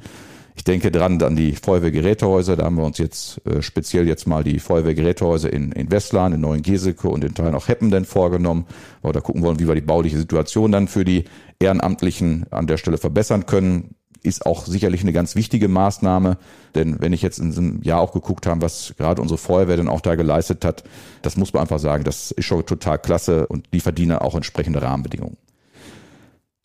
Ich 0.55 0.65
denke 0.65 0.91
dran 0.91 1.21
an 1.23 1.35
die 1.35 1.53
Feuerwehrgerätehäuser. 1.53 2.57
Da 2.57 2.65
haben 2.65 2.77
wir 2.77 2.85
uns 2.85 2.99
jetzt 2.99 3.41
äh, 3.47 3.63
speziell 3.63 4.07
jetzt 4.07 4.27
mal 4.27 4.45
die 4.45 4.59
Feuerwehrgerätehäuser 4.59 5.53
in, 5.53 5.73
in 5.73 5.91
Westland, 5.91 6.35
in 6.35 6.41
Neuengeseke 6.41 7.09
und 7.09 7.25
in 7.25 7.35
Teilen 7.35 7.55
auch 7.55 7.69
Heppen 7.69 7.91
denn 7.91 8.05
vorgenommen, 8.05 8.67
weil 9.01 9.11
wir 9.11 9.15
da 9.15 9.21
gucken 9.21 9.43
wollen, 9.43 9.59
wie 9.61 9.69
wir 9.69 9.75
die 9.75 9.81
bauliche 9.81 10.19
Situation 10.19 10.73
dann 10.73 10.89
für 10.89 11.05
die 11.05 11.25
Ehrenamtlichen 11.59 12.47
an 12.51 12.67
der 12.67 12.77
Stelle 12.77 12.99
verbessern 12.99 13.47
können. 13.47 13.95
ist 14.23 14.47
auch 14.47 14.67
sicherlich 14.67 15.01
eine 15.03 15.13
ganz 15.13 15.35
wichtige 15.35 15.69
Maßnahme. 15.69 16.37
Denn 16.75 17.01
wenn 17.01 17.13
ich 17.13 17.23
jetzt 17.23 17.39
in 17.39 17.49
diesem 17.49 17.83
Jahr 17.83 18.01
auch 18.01 18.13
geguckt 18.13 18.47
habe, 18.47 18.63
was 18.63 18.95
gerade 18.97 19.23
unsere 19.23 19.39
Feuerwehr 19.39 19.77
dann 19.77 19.89
auch 19.89 20.01
da 20.01 20.15
geleistet 20.15 20.65
hat, 20.65 20.85
das 21.23 21.37
muss 21.37 21.53
man 21.53 21.63
einfach 21.63 21.81
sagen, 21.81 22.05
das 22.05 22.31
ist 22.31 22.45
schon 22.45 22.65
total 22.67 22.99
klasse 22.99 23.47
und 23.47 23.73
die 23.73 23.81
verdienen 23.81 24.19
auch 24.19 24.35
entsprechende 24.35 24.83
Rahmenbedingungen. 24.83 25.39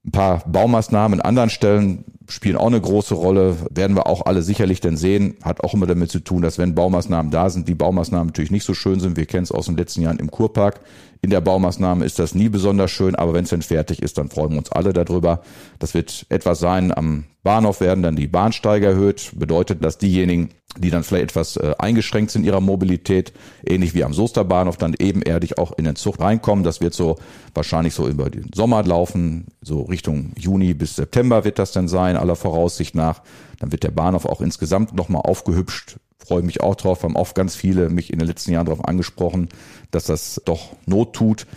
Ein 0.08 0.12
paar 0.12 0.44
Baumaßnahmen 0.48 1.20
an 1.20 1.28
anderen 1.28 1.50
Stellen 1.50 2.06
spielen 2.30 2.56
auch 2.56 2.68
eine 2.68 2.80
große 2.80 3.14
Rolle, 3.14 3.58
werden 3.70 3.96
wir 3.96 4.08
auch 4.08 4.26
alle 4.26 4.42
sicherlich 4.42 4.80
denn 4.80 4.96
sehen. 4.96 5.36
Hat 5.44 5.64
auch 5.64 5.74
immer 5.74 5.86
damit 5.86 6.12
zu 6.12 6.20
tun, 6.20 6.42
dass 6.42 6.58
wenn 6.58 6.76
Baumaßnahmen 6.76 7.30
da 7.30 7.50
sind, 7.50 7.68
die 7.68 7.76
Baumaßnahmen 7.76 8.28
natürlich 8.28 8.52
nicht 8.52 8.64
so 8.64 8.74
schön 8.74 9.02
sind. 9.02 9.18
Wir 9.18 9.26
kennen 9.26 9.44
es 9.44 9.52
aus 9.52 9.66
den 9.66 9.76
letzten 9.76 10.02
Jahren 10.02 10.20
im 10.20 10.32
Kurpark. 10.32 10.80
In 11.22 11.30
der 11.30 11.42
Baumaßnahme 11.42 12.06
ist 12.06 12.20
das 12.20 12.36
nie 12.36 12.48
besonders 12.48 12.90
schön, 12.90 13.16
aber 13.16 13.34
wenn 13.34 13.44
es 13.44 13.50
dann 13.50 13.62
fertig 13.62 14.02
ist, 14.02 14.18
dann 14.18 14.30
freuen 14.30 14.52
wir 14.52 14.60
uns 14.60 14.72
alle 14.72 14.94
darüber. 14.94 15.42
Das 15.80 15.94
wird 15.94 16.26
etwas 16.30 16.60
sein. 16.60 16.96
Am 16.96 17.26
Bahnhof 17.48 17.80
werden 17.80 18.04
dann 18.04 18.18
die 18.18 18.28
Bahnsteige 18.28 18.88
erhöht. 18.88 19.32
Bedeutet, 19.36 19.82
dass 19.82 19.98
diejenigen, 19.98 20.50
die 20.78 20.90
dann 20.90 21.06
vielleicht 21.06 21.32
etwas 21.32 21.56
äh, 21.56 21.76
eingeschränkt 21.80 22.32
sind 22.32 22.42
in 22.42 22.48
ihrer 22.48 22.60
Mobilität, 22.60 23.32
ähnlich 23.66 23.94
wie 23.94 24.04
am 24.04 24.12
Soesterbahnhof, 24.12 24.76
dann 24.76 24.94
ebenerdig 25.00 25.58
auch 25.58 25.72
in 25.78 25.86
den 25.86 25.96
Zug 25.96 26.20
reinkommen. 26.20 26.66
Das 26.66 26.82
wird 26.82 26.94
so 26.94 27.16
wahrscheinlich 27.54 27.94
so 27.94 28.06
über 28.06 28.30
den 28.30 28.52
Sommer 28.54 28.84
laufen, 28.84 29.46
so 29.62 29.84
Richtung 29.84 30.34
Juni 30.38 30.74
bis 30.74 30.98
September 30.98 31.46
wird 31.46 31.58
das 31.58 31.72
dann 31.72 31.88
sein, 31.88 32.18
aller 32.18 32.36
Voraussicht 32.36 32.96
nach. 32.96 33.22
Dann 33.60 33.72
wird 33.72 33.84
der 33.84 33.92
Bahnhof 33.92 34.26
auch 34.26 34.42
insgesamt 34.42 34.94
nochmal 34.94 35.22
aufgehübscht. 35.22 35.96
Freue 36.18 36.42
mich 36.42 36.60
auch 36.60 36.76
drauf, 36.76 37.04
haben 37.04 37.16
auch 37.16 37.34
ganz 37.34 37.56
viele 37.56 37.90
mich 37.90 38.12
in 38.12 38.20
den 38.20 38.28
letzten 38.28 38.52
Jahren 38.52 38.66
darauf 38.66 38.84
angesprochen, 38.84 39.48
dass 39.92 40.04
das 40.04 40.42
doch 40.44 40.76
Not 40.86 41.14
tut. 41.14 41.48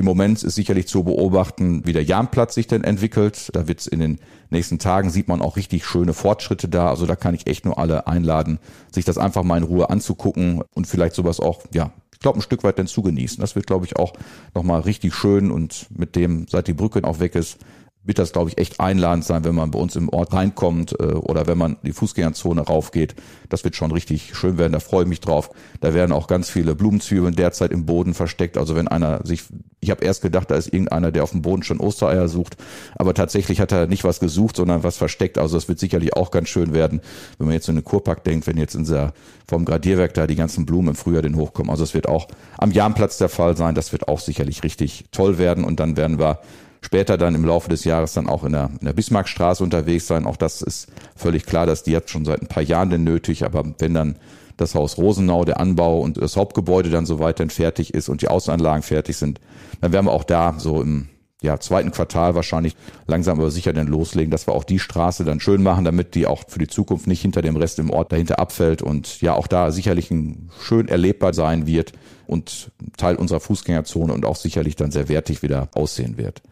Im 0.00 0.06
Moment 0.06 0.42
ist 0.42 0.54
sicherlich 0.54 0.88
zu 0.88 1.04
beobachten, 1.04 1.82
wie 1.84 1.92
der 1.92 2.02
Jahnplatz 2.02 2.54
sich 2.54 2.66
denn 2.66 2.84
entwickelt. 2.84 3.50
Da 3.52 3.68
wird 3.68 3.80
es 3.80 3.86
in 3.86 4.00
den 4.00 4.18
nächsten 4.48 4.78
Tagen 4.78 5.10
sieht 5.10 5.28
man 5.28 5.42
auch 5.42 5.56
richtig 5.56 5.84
schöne 5.84 6.14
Fortschritte 6.14 6.68
da. 6.68 6.88
Also 6.88 7.04
da 7.04 7.16
kann 7.16 7.34
ich 7.34 7.46
echt 7.46 7.66
nur 7.66 7.76
alle 7.76 8.06
einladen, 8.06 8.60
sich 8.90 9.04
das 9.04 9.18
einfach 9.18 9.42
mal 9.42 9.58
in 9.58 9.62
Ruhe 9.62 9.90
anzugucken 9.90 10.62
und 10.72 10.86
vielleicht 10.86 11.14
sowas 11.14 11.38
auch, 11.38 11.60
ja, 11.74 11.92
ich 12.14 12.18
glaube, 12.18 12.38
ein 12.38 12.42
Stück 12.42 12.64
weit 12.64 12.78
dann 12.78 12.86
zu 12.86 13.02
genießen. 13.02 13.42
Das 13.42 13.56
wird, 13.56 13.66
glaube 13.66 13.84
ich, 13.84 13.96
auch 13.96 14.14
nochmal 14.54 14.80
richtig 14.80 15.14
schön 15.14 15.50
und 15.50 15.84
mit 15.94 16.16
dem, 16.16 16.46
seit 16.48 16.66
die 16.66 16.72
Brücke 16.72 17.04
auch 17.04 17.20
weg 17.20 17.34
ist, 17.34 17.58
wird 18.02 18.18
das, 18.18 18.32
glaube 18.32 18.48
ich, 18.48 18.58
echt 18.58 18.80
einladend 18.80 19.24
sein, 19.24 19.44
wenn 19.44 19.54
man 19.54 19.70
bei 19.70 19.78
uns 19.78 19.94
im 19.94 20.08
Ort 20.08 20.32
reinkommt 20.32 20.98
äh, 20.98 21.04
oder 21.04 21.46
wenn 21.46 21.58
man 21.58 21.76
die 21.82 21.92
Fußgängerzone 21.92 22.62
raufgeht. 22.62 23.14
Das 23.50 23.62
wird 23.62 23.76
schon 23.76 23.92
richtig 23.92 24.34
schön 24.34 24.56
werden, 24.56 24.72
da 24.72 24.80
freue 24.80 25.02
ich 25.02 25.08
mich 25.08 25.20
drauf. 25.20 25.50
Da 25.80 25.92
werden 25.92 26.12
auch 26.12 26.26
ganz 26.26 26.48
viele 26.48 26.74
Blumenzwiebeln 26.74 27.36
derzeit 27.36 27.72
im 27.72 27.84
Boden 27.84 28.14
versteckt. 28.14 28.56
Also 28.56 28.74
wenn 28.74 28.88
einer 28.88 29.24
sich, 29.26 29.44
ich 29.80 29.90
habe 29.90 30.02
erst 30.02 30.22
gedacht, 30.22 30.50
da 30.50 30.54
ist 30.54 30.72
irgendeiner, 30.72 31.12
der 31.12 31.24
auf 31.24 31.32
dem 31.32 31.42
Boden 31.42 31.62
schon 31.62 31.78
Ostereier 31.78 32.28
sucht, 32.28 32.56
aber 32.96 33.12
tatsächlich 33.12 33.60
hat 33.60 33.70
er 33.72 33.86
nicht 33.86 34.04
was 34.04 34.18
gesucht, 34.18 34.56
sondern 34.56 34.82
was 34.82 34.96
versteckt. 34.96 35.36
Also 35.36 35.56
das 35.56 35.68
wird 35.68 35.78
sicherlich 35.78 36.16
auch 36.16 36.30
ganz 36.30 36.48
schön 36.48 36.72
werden, 36.72 37.02
wenn 37.36 37.48
man 37.48 37.54
jetzt 37.54 37.68
in 37.68 37.74
den 37.74 37.84
Kurpark 37.84 38.24
denkt, 38.24 38.46
wenn 38.46 38.56
jetzt 38.56 38.74
in 38.74 38.84
dieser 38.84 39.12
vom 39.46 39.66
Gradierwerk 39.66 40.14
da 40.14 40.26
die 40.26 40.36
ganzen 40.36 40.64
Blumen 40.64 40.88
im 40.88 40.94
Frühjahr 40.94 41.22
den 41.22 41.36
hochkommen. 41.36 41.70
Also 41.70 41.84
es 41.84 41.92
wird 41.92 42.08
auch 42.08 42.28
am 42.56 42.70
Jahnplatz 42.70 43.18
der 43.18 43.28
Fall 43.28 43.56
sein. 43.56 43.74
Das 43.74 43.92
wird 43.92 44.08
auch 44.08 44.20
sicherlich 44.20 44.62
richtig 44.62 45.04
toll 45.12 45.38
werden 45.38 45.64
und 45.64 45.80
dann 45.80 45.96
werden 45.96 46.18
wir 46.18 46.40
später 46.80 47.18
dann 47.18 47.34
im 47.34 47.44
Laufe 47.44 47.68
des 47.68 47.84
Jahres 47.84 48.14
dann 48.14 48.28
auch 48.28 48.44
in 48.44 48.52
der, 48.52 48.70
in 48.80 48.86
der 48.86 48.92
Bismarckstraße 48.92 49.62
unterwegs 49.62 50.06
sein. 50.06 50.26
Auch 50.26 50.36
das 50.36 50.62
ist 50.62 50.88
völlig 51.14 51.46
klar, 51.46 51.66
dass 51.66 51.82
die 51.82 51.92
jetzt 51.92 52.10
schon 52.10 52.24
seit 52.24 52.40
ein 52.40 52.48
paar 52.48 52.62
Jahren 52.62 52.90
denn 52.90 53.04
nötig, 53.04 53.44
aber 53.44 53.64
wenn 53.78 53.94
dann 53.94 54.16
das 54.56 54.74
Haus 54.74 54.98
Rosenau, 54.98 55.44
der 55.44 55.60
Anbau 55.60 56.00
und 56.00 56.20
das 56.20 56.36
Hauptgebäude 56.36 56.90
dann 56.90 57.06
so 57.06 57.18
weiterhin 57.18 57.50
fertig 57.50 57.94
ist 57.94 58.08
und 58.08 58.22
die 58.22 58.28
Außenanlagen 58.28 58.82
fertig 58.82 59.16
sind, 59.16 59.40
dann 59.80 59.92
werden 59.92 60.06
wir 60.06 60.12
auch 60.12 60.24
da 60.24 60.54
so 60.58 60.82
im 60.82 61.08
ja, 61.42 61.58
zweiten 61.58 61.90
Quartal 61.90 62.34
wahrscheinlich 62.34 62.76
langsam 63.06 63.40
aber 63.40 63.50
sicher 63.50 63.72
dann 63.72 63.86
loslegen, 63.86 64.30
dass 64.30 64.46
wir 64.46 64.54
auch 64.54 64.64
die 64.64 64.78
Straße 64.78 65.24
dann 65.24 65.40
schön 65.40 65.62
machen, 65.62 65.86
damit 65.86 66.14
die 66.14 66.26
auch 66.26 66.44
für 66.48 66.58
die 66.58 66.66
Zukunft 66.66 67.06
nicht 67.06 67.22
hinter 67.22 67.40
dem 67.40 67.56
Rest 67.56 67.78
im 67.78 67.90
Ort 67.90 68.12
dahinter 68.12 68.38
abfällt 68.38 68.82
und 68.82 69.22
ja 69.22 69.34
auch 69.34 69.46
da 69.46 69.70
sicherlich 69.70 70.10
ein 70.10 70.50
schön 70.60 70.88
erlebbar 70.88 71.32
sein 71.32 71.66
wird 71.66 71.92
und 72.26 72.70
Teil 72.98 73.16
unserer 73.16 73.40
Fußgängerzone 73.40 74.12
und 74.12 74.26
auch 74.26 74.36
sicherlich 74.36 74.76
dann 74.76 74.90
sehr 74.90 75.08
wertig 75.08 75.42
wieder 75.42 75.68
aussehen 75.74 76.18
wird. 76.18 76.42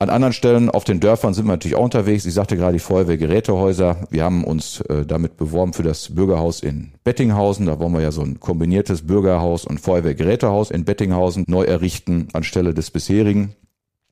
An 0.00 0.10
anderen 0.10 0.32
Stellen 0.32 0.70
auf 0.70 0.84
den 0.84 1.00
Dörfern 1.00 1.34
sind 1.34 1.46
wir 1.46 1.52
natürlich 1.52 1.76
auch 1.76 1.82
unterwegs. 1.82 2.24
Ich 2.24 2.34
sagte 2.34 2.56
gerade 2.56 2.74
die 2.74 2.78
Feuerwehrgerätehäuser. 2.78 4.06
Wir 4.10 4.22
haben 4.22 4.44
uns 4.44 4.80
äh, 4.82 5.04
damit 5.04 5.36
beworben 5.36 5.72
für 5.72 5.82
das 5.82 6.14
Bürgerhaus 6.14 6.60
in 6.60 6.92
Bettinghausen. 7.02 7.66
Da 7.66 7.80
wollen 7.80 7.94
wir 7.94 8.00
ja 8.00 8.12
so 8.12 8.22
ein 8.22 8.38
kombiniertes 8.38 9.08
Bürgerhaus 9.08 9.64
und 9.64 9.80
Feuerwehrgerätehaus 9.80 10.70
in 10.70 10.84
Bettinghausen 10.84 11.44
neu 11.48 11.64
errichten 11.64 12.28
anstelle 12.32 12.74
des 12.74 12.92
bisherigen 12.92 13.56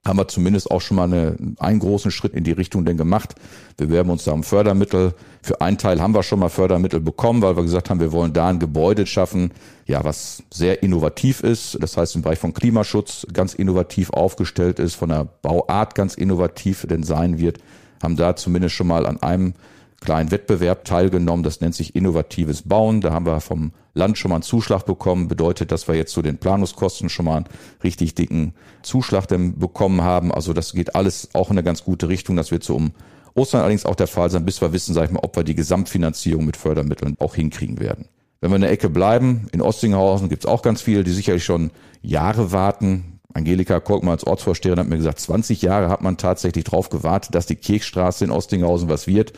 haben 0.06 0.18
wir 0.18 0.28
zumindest 0.28 0.70
auch 0.70 0.80
schon 0.80 0.96
mal 0.96 1.04
eine, 1.04 1.36
einen 1.58 1.80
großen 1.80 2.10
Schritt 2.10 2.34
in 2.34 2.44
die 2.44 2.52
Richtung 2.52 2.84
denn 2.84 2.96
gemacht. 2.96 3.34
Wir 3.78 3.90
werben 3.90 4.10
uns 4.10 4.25
da 4.25 4.32
um 4.32 4.42
Fördermittel. 4.42 5.14
Für 5.42 5.60
einen 5.60 5.78
Teil 5.78 6.00
haben 6.00 6.14
wir 6.14 6.22
schon 6.22 6.38
mal 6.38 6.48
Fördermittel 6.48 7.00
bekommen, 7.00 7.42
weil 7.42 7.56
wir 7.56 7.62
gesagt 7.62 7.90
haben, 7.90 8.00
wir 8.00 8.12
wollen 8.12 8.32
da 8.32 8.48
ein 8.48 8.58
Gebäude 8.58 9.06
schaffen, 9.06 9.52
ja, 9.86 10.04
was 10.04 10.42
sehr 10.52 10.82
innovativ 10.82 11.40
ist. 11.40 11.78
Das 11.80 11.96
heißt, 11.96 12.16
im 12.16 12.22
Bereich 12.22 12.38
von 12.38 12.54
Klimaschutz 12.54 13.26
ganz 13.32 13.54
innovativ 13.54 14.10
aufgestellt 14.10 14.78
ist, 14.78 14.94
von 14.94 15.08
der 15.08 15.26
Bauart 15.42 15.94
ganz 15.94 16.14
innovativ 16.14 16.86
denn 16.88 17.02
sein 17.02 17.38
wird. 17.38 17.58
Haben 18.02 18.16
da 18.16 18.36
zumindest 18.36 18.75
schon 18.75 18.86
mal 18.86 19.06
an 19.06 19.22
einem 19.22 19.54
kleinen 20.06 20.30
Wettbewerb 20.30 20.86
teilgenommen. 20.86 21.42
Das 21.42 21.60
nennt 21.60 21.75
sich 21.75 21.94
innovatives 21.94 22.62
Bauen. 22.62 23.02
Da 23.02 23.12
haben 23.12 23.26
wir 23.26 23.40
vom 23.40 23.72
Land 23.92 24.16
schon 24.16 24.30
mal 24.30 24.36
einen 24.36 24.42
Zuschlag 24.42 24.86
bekommen. 24.86 25.28
Bedeutet, 25.28 25.70
dass 25.72 25.88
wir 25.88 25.94
jetzt 25.94 26.12
zu 26.12 26.22
den 26.22 26.38
Planungskosten 26.38 27.10
schon 27.10 27.26
mal 27.26 27.36
einen 27.36 27.48
richtig 27.84 28.14
dicken 28.14 28.54
Zuschlag 28.82 29.26
bekommen 29.28 30.00
haben. 30.00 30.32
Also 30.32 30.54
das 30.54 30.72
geht 30.72 30.94
alles 30.94 31.28
auch 31.34 31.50
in 31.50 31.58
eine 31.58 31.64
ganz 31.64 31.84
gute 31.84 32.08
Richtung. 32.08 32.36
Das 32.36 32.50
wird 32.50 32.64
so 32.64 32.76
um 32.76 32.92
Ostern 33.34 33.60
allerdings 33.60 33.84
auch 33.84 33.96
der 33.96 34.06
Fall 34.06 34.30
sein, 34.30 34.46
bis 34.46 34.62
wir 34.62 34.72
wissen, 34.72 34.94
sag 34.94 35.04
ich 35.04 35.10
mal, 35.10 35.20
ob 35.22 35.36
wir 35.36 35.44
die 35.44 35.54
Gesamtfinanzierung 35.54 36.46
mit 36.46 36.56
Fördermitteln 36.56 37.16
auch 37.18 37.34
hinkriegen 37.34 37.78
werden. 37.78 38.06
Wenn 38.40 38.50
wir 38.50 38.56
in 38.56 38.62
der 38.62 38.70
Ecke 38.70 38.88
bleiben, 38.88 39.48
in 39.52 39.60
Ostinghausen 39.60 40.28
gibt 40.28 40.44
es 40.44 40.50
auch 40.50 40.62
ganz 40.62 40.80
viele, 40.80 41.04
die 41.04 41.10
sicherlich 41.10 41.44
schon 41.44 41.70
Jahre 42.00 42.52
warten. 42.52 43.20
Angelika 43.34 43.80
Kolkmann 43.80 44.12
als 44.12 44.26
Ortsvorsteherin 44.26 44.78
hat 44.78 44.88
mir 44.88 44.96
gesagt, 44.96 45.20
20 45.20 45.60
Jahre 45.62 45.90
hat 45.90 46.00
man 46.00 46.16
tatsächlich 46.16 46.64
drauf 46.64 46.88
gewartet, 46.88 47.34
dass 47.34 47.46
die 47.46 47.56
Kirchstraße 47.56 48.25
in 48.25 48.30
Ostinghausen 48.30 48.88
was 48.88 49.06
wird. 49.06 49.32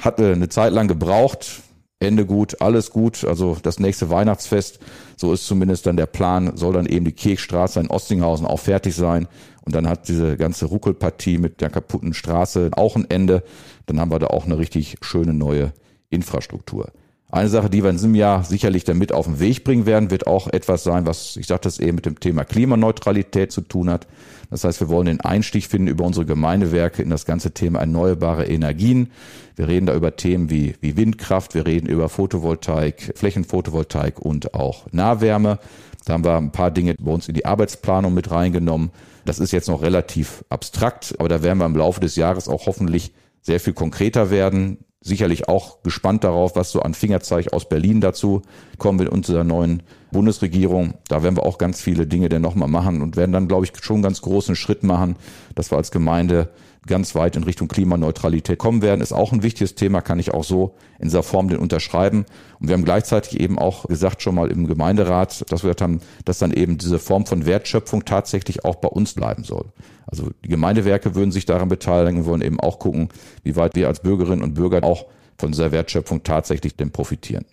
Hatte 0.00 0.32
eine 0.32 0.48
Zeit 0.48 0.72
lang 0.72 0.88
gebraucht. 0.88 1.62
Ende 1.98 2.24
gut, 2.24 2.62
alles 2.62 2.90
gut. 2.90 3.24
Also 3.24 3.58
das 3.62 3.78
nächste 3.78 4.08
Weihnachtsfest, 4.08 4.80
so 5.16 5.32
ist 5.32 5.46
zumindest 5.46 5.86
dann 5.86 5.98
der 5.98 6.06
Plan, 6.06 6.56
soll 6.56 6.72
dann 6.72 6.86
eben 6.86 7.04
die 7.04 7.12
Kirchstraße 7.12 7.78
in 7.78 7.88
Ostinghausen 7.88 8.46
auch 8.46 8.60
fertig 8.60 8.94
sein. 8.94 9.28
Und 9.62 9.74
dann 9.74 9.86
hat 9.86 10.08
diese 10.08 10.38
ganze 10.38 10.64
Ruckelpartie 10.66 11.36
mit 11.36 11.60
der 11.60 11.68
kaputten 11.68 12.14
Straße 12.14 12.70
auch 12.72 12.96
ein 12.96 13.08
Ende. 13.10 13.42
Dann 13.84 14.00
haben 14.00 14.10
wir 14.10 14.18
da 14.18 14.28
auch 14.28 14.46
eine 14.46 14.56
richtig 14.56 14.96
schöne 15.02 15.34
neue 15.34 15.72
Infrastruktur. 16.08 16.90
Eine 17.32 17.48
Sache, 17.48 17.70
die 17.70 17.84
wir 17.84 17.90
in 17.90 17.96
diesem 17.96 18.16
Jahr 18.16 18.42
sicherlich 18.42 18.82
damit 18.82 19.12
auf 19.12 19.26
den 19.26 19.38
Weg 19.38 19.62
bringen 19.62 19.86
werden, 19.86 20.10
wird 20.10 20.26
auch 20.26 20.48
etwas 20.48 20.82
sein, 20.82 21.06
was, 21.06 21.36
ich 21.36 21.46
sagte 21.46 21.68
es 21.68 21.78
eben, 21.78 21.94
mit 21.94 22.06
dem 22.06 22.18
Thema 22.18 22.44
Klimaneutralität 22.44 23.52
zu 23.52 23.60
tun 23.60 23.88
hat. 23.88 24.08
Das 24.50 24.64
heißt, 24.64 24.80
wir 24.80 24.88
wollen 24.88 25.06
den 25.06 25.20
Einstieg 25.20 25.66
finden 25.66 25.86
über 25.86 26.04
unsere 26.04 26.26
Gemeindewerke 26.26 27.02
in 27.02 27.10
das 27.10 27.26
ganze 27.26 27.52
Thema 27.52 27.78
erneuerbare 27.78 28.46
Energien. 28.46 29.12
Wir 29.54 29.68
reden 29.68 29.86
da 29.86 29.94
über 29.94 30.16
Themen 30.16 30.50
wie, 30.50 30.74
wie 30.80 30.96
Windkraft, 30.96 31.54
wir 31.54 31.66
reden 31.66 31.86
über 31.86 32.08
Photovoltaik, 32.08 33.12
Flächenphotovoltaik 33.14 34.18
und 34.18 34.54
auch 34.54 34.86
Nahwärme. 34.90 35.60
Da 36.04 36.14
haben 36.14 36.24
wir 36.24 36.36
ein 36.36 36.50
paar 36.50 36.72
Dinge 36.72 36.96
bei 36.98 37.12
uns 37.12 37.28
in 37.28 37.34
die 37.34 37.46
Arbeitsplanung 37.46 38.12
mit 38.12 38.32
reingenommen. 38.32 38.90
Das 39.24 39.38
ist 39.38 39.52
jetzt 39.52 39.68
noch 39.68 39.82
relativ 39.82 40.44
abstrakt, 40.48 41.14
aber 41.18 41.28
da 41.28 41.44
werden 41.44 41.58
wir 41.58 41.66
im 41.66 41.76
Laufe 41.76 42.00
des 42.00 42.16
Jahres 42.16 42.48
auch 42.48 42.66
hoffentlich 42.66 43.12
sehr 43.42 43.60
viel 43.60 43.72
konkreter 43.72 44.30
werden 44.30 44.78
sicherlich 45.02 45.48
auch 45.48 45.82
gespannt 45.82 46.24
darauf, 46.24 46.56
was 46.56 46.70
so 46.70 46.82
an 46.82 46.94
Fingerzeig 46.94 47.52
aus 47.52 47.68
Berlin 47.68 48.00
dazu 48.00 48.42
kommen 48.78 48.98
wird 48.98 49.08
unserer 49.08 49.44
neuen 49.44 49.82
Bundesregierung. 50.12 50.94
Da 51.08 51.22
werden 51.22 51.36
wir 51.36 51.46
auch 51.46 51.58
ganz 51.58 51.80
viele 51.80 52.06
Dinge 52.06 52.28
denn 52.28 52.42
nochmal 52.42 52.68
machen 52.68 53.00
und 53.00 53.16
werden 53.16 53.32
dann, 53.32 53.48
glaube 53.48 53.64
ich, 53.64 53.72
schon 53.82 53.96
einen 53.96 54.02
ganz 54.02 54.20
großen 54.20 54.56
Schritt 54.56 54.82
machen, 54.82 55.16
dass 55.54 55.70
wir 55.70 55.78
als 55.78 55.90
Gemeinde 55.90 56.50
ganz 56.86 57.14
weit 57.14 57.36
in 57.36 57.44
Richtung 57.44 57.68
Klimaneutralität 57.68 58.58
kommen 58.58 58.82
werden, 58.82 59.00
ist 59.00 59.12
auch 59.12 59.32
ein 59.32 59.42
wichtiges 59.42 59.74
Thema, 59.74 60.00
kann 60.00 60.18
ich 60.18 60.32
auch 60.32 60.44
so 60.44 60.74
in 60.98 61.08
dieser 61.08 61.22
Form 61.22 61.48
den 61.48 61.58
unterschreiben. 61.58 62.24
Und 62.58 62.68
wir 62.68 62.74
haben 62.74 62.84
gleichzeitig 62.84 63.38
eben 63.38 63.58
auch 63.58 63.86
gesagt 63.86 64.22
schon 64.22 64.34
mal 64.34 64.50
im 64.50 64.66
Gemeinderat, 64.66 65.44
dass 65.50 65.62
wir 65.62 65.74
haben, 65.80 66.00
dass 66.24 66.38
dann 66.38 66.52
eben 66.52 66.78
diese 66.78 66.98
Form 66.98 67.26
von 67.26 67.44
Wertschöpfung 67.44 68.04
tatsächlich 68.04 68.64
auch 68.64 68.76
bei 68.76 68.88
uns 68.88 69.14
bleiben 69.14 69.44
soll. 69.44 69.66
Also 70.06 70.30
die 70.44 70.48
Gemeindewerke 70.48 71.14
würden 71.14 71.32
sich 71.32 71.44
daran 71.46 71.68
beteiligen, 71.68 72.24
wollen 72.24 72.42
eben 72.42 72.58
auch 72.58 72.78
gucken, 72.78 73.10
wie 73.42 73.56
weit 73.56 73.76
wir 73.76 73.88
als 73.88 74.00
Bürgerinnen 74.00 74.42
und 74.42 74.54
Bürger 74.54 74.82
auch 74.82 75.06
von 75.38 75.52
dieser 75.52 75.72
Wertschöpfung 75.72 76.22
tatsächlich 76.22 76.76
denn 76.76 76.90
profitieren. 76.90 77.44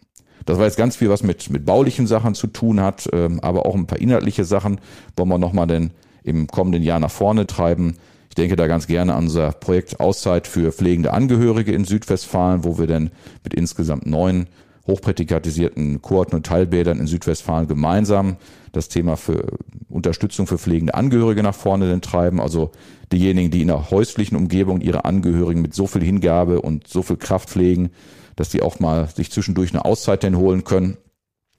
Das 0.45 0.57
war 0.57 0.65
jetzt 0.65 0.77
ganz 0.77 0.95
viel, 0.95 1.09
was 1.09 1.23
mit, 1.23 1.49
mit 1.49 1.65
baulichen 1.65 2.07
Sachen 2.07 2.33
zu 2.33 2.47
tun 2.47 2.79
hat, 2.79 3.09
ähm, 3.11 3.39
aber 3.41 3.65
auch 3.65 3.75
ein 3.75 3.85
paar 3.85 3.99
inhaltliche 3.99 4.45
Sachen 4.45 4.79
wollen 5.15 5.29
wir 5.29 5.37
nochmal 5.37 5.67
denn 5.67 5.91
im 6.23 6.47
kommenden 6.47 6.83
Jahr 6.83 6.99
nach 6.99 7.11
vorne 7.11 7.47
treiben 7.47 7.97
denke 8.37 8.55
da 8.55 8.67
ganz 8.67 8.87
gerne 8.87 9.15
an 9.15 9.25
unser 9.25 9.51
Projekt 9.51 9.99
Auszeit 9.99 10.47
für 10.47 10.71
pflegende 10.71 11.13
Angehörige 11.13 11.71
in 11.71 11.85
Südwestfalen, 11.85 12.63
wo 12.63 12.77
wir 12.77 12.87
dann 12.87 13.11
mit 13.43 13.53
insgesamt 13.53 14.05
neun 14.05 14.47
hochprätikatisierten 14.85 16.01
Kohorten 16.01 16.35
und 16.35 16.45
Teilbädern 16.45 16.99
in 16.99 17.07
Südwestfalen 17.07 17.67
gemeinsam 17.67 18.37
das 18.71 18.87
Thema 18.87 19.17
für 19.17 19.57
Unterstützung 19.89 20.47
für 20.47 20.57
pflegende 20.57 20.93
Angehörige 20.93 21.43
nach 21.43 21.55
vorne 21.55 21.89
denn 21.89 22.01
treiben. 22.01 22.39
Also 22.39 22.71
diejenigen, 23.11 23.51
die 23.51 23.61
in 23.61 23.67
der 23.67 23.91
häuslichen 23.91 24.37
Umgebung 24.37 24.81
ihre 24.81 25.05
Angehörigen 25.05 25.61
mit 25.61 25.73
so 25.73 25.87
viel 25.87 26.03
Hingabe 26.03 26.61
und 26.61 26.87
so 26.87 27.01
viel 27.01 27.17
Kraft 27.17 27.49
pflegen, 27.49 27.89
dass 28.35 28.49
die 28.49 28.61
auch 28.61 28.79
mal 28.79 29.09
sich 29.09 29.31
zwischendurch 29.31 29.73
eine 29.73 29.83
Auszeit 29.83 30.23
denn 30.23 30.37
holen 30.37 30.63
können. 30.63 30.97